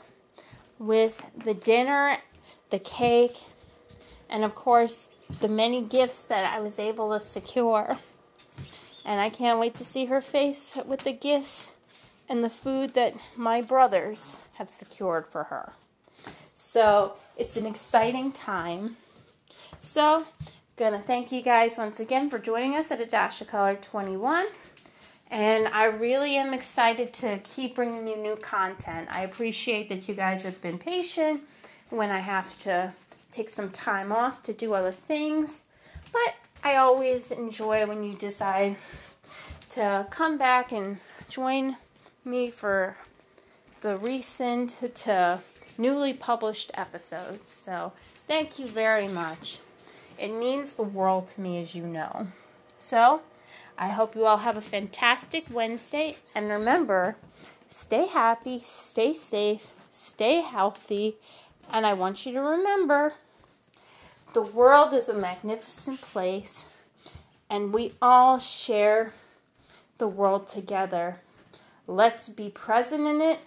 with 0.83 1.25
the 1.45 1.55
dinner, 1.55 2.19
the 2.71 2.79
cake, 2.79 3.37
and 4.29 4.45
of 4.45 4.55
course, 4.55 5.09
the 5.41 5.49
many 5.49 5.83
gifts 5.83 6.23
that 6.23 6.53
I 6.53 6.61
was 6.61 6.79
able 6.79 7.13
to 7.13 7.21
secure. 7.21 7.99
And 9.05 9.21
I 9.21 9.31
can't 9.31 9.59
wait 9.59 9.75
to 9.77 9.85
see 9.85 10.07
her 10.07 10.21
face 10.21 10.77
with 10.85 11.05
the 11.05 11.13
gifts 11.13 11.71
and 12.29 12.43
the 12.43 12.51
food 12.51 12.95
that 12.95 13.15
my 13.37 13.61
brothers 13.61 14.37
have 14.55 14.71
secured 14.71 15.27
for 15.27 15.45
her. 15.45 15.73
So 16.55 17.15
it's 17.37 17.57
an 17.57 17.67
exciting 17.67 18.33
time. 18.33 18.97
So, 19.81 20.27
gonna 20.77 21.01
thank 21.01 21.33
you 21.33 21.43
guys 21.43 21.79
once 21.79 21.99
again 21.99 22.31
for 22.31 22.39
joining 22.39 22.77
us 22.77 22.91
at 22.91 23.01
A 23.01 23.07
Dash 23.07 23.41
of 23.41 23.49
Color 23.49 23.77
21. 23.77 24.47
And 25.33 25.67
I 25.69 25.87
really 25.87 26.37
am 26.37 26.53
excited 26.53 27.15
to 27.15 27.39
keep 27.39 27.75
bringing 27.75 28.07
you 28.07 28.19
new 28.19 28.37
content. 28.37 29.09
I 29.11 29.23
appreciate 29.23 29.89
that 29.89 30.07
you 30.07 30.15
guys 30.15 30.43
have 30.43 30.61
been 30.61 30.77
patient 30.77 31.41
when 31.89 32.11
I 32.11 32.19
have 32.19 32.59
to 32.61 32.93
take 33.31 33.49
some 33.49 33.71
time 33.71 34.13
off 34.13 34.43
to 34.43 34.53
do 34.53 34.75
other 34.75 34.93
things. 34.93 35.63
But 36.13 36.35
I 36.63 36.77
always 36.77 37.33
enjoy 37.33 37.87
when 37.87 38.05
you 38.05 38.15
decide 38.15 38.77
to 39.71 40.07
come 40.11 40.37
back 40.37 40.71
and 40.71 40.99
join 41.31 41.79
me 42.27 42.51
for 42.51 42.99
the 43.81 43.97
recent 43.97 44.77
to 44.97 45.41
newly 45.79 46.13
published 46.13 46.71
episodes. 46.75 47.51
So, 47.51 47.95
thank 48.29 48.59
you 48.59 48.67
very 48.67 49.09
much. 49.09 49.61
It 50.19 50.29
means 50.29 50.75
the 50.75 50.83
world 50.83 51.29
to 51.29 51.41
me, 51.41 51.59
as 51.63 51.75
you 51.75 51.85
know. 51.85 52.27
So, 52.79 53.23
I 53.83 53.89
hope 53.89 54.15
you 54.15 54.27
all 54.27 54.37
have 54.37 54.57
a 54.57 54.61
fantastic 54.61 55.47
Wednesday. 55.51 56.17
And 56.37 56.49
remember, 56.49 57.17
stay 57.69 58.07
happy, 58.07 58.61
stay 58.63 59.13
safe, 59.13 59.67
stay 59.91 60.41
healthy. 60.41 61.17
And 61.73 61.85
I 61.85 61.93
want 61.93 62.25
you 62.25 62.33
to 62.35 62.41
remember 62.41 63.15
the 64.35 64.43
world 64.43 64.93
is 64.93 65.09
a 65.09 65.15
magnificent 65.15 66.01
place, 66.01 66.65
and 67.51 67.73
we 67.73 67.95
all 68.01 68.39
share 68.39 69.15
the 69.99 70.07
world 70.07 70.47
together. 70.47 71.17
Let's 71.89 72.29
be 72.29 72.51
present 72.51 73.05
in 73.05 73.21
it. 73.21 73.41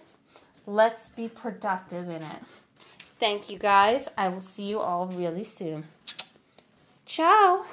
Let's 0.66 1.08
be 1.08 1.28
productive 1.28 2.10
in 2.10 2.22
it. 2.22 2.42
Thank 3.18 3.48
you 3.48 3.58
guys. 3.58 4.10
I 4.18 4.28
will 4.28 4.42
see 4.42 4.64
you 4.64 4.80
all 4.80 5.06
really 5.06 5.44
soon. 5.44 5.84
Ciao. 7.06 7.64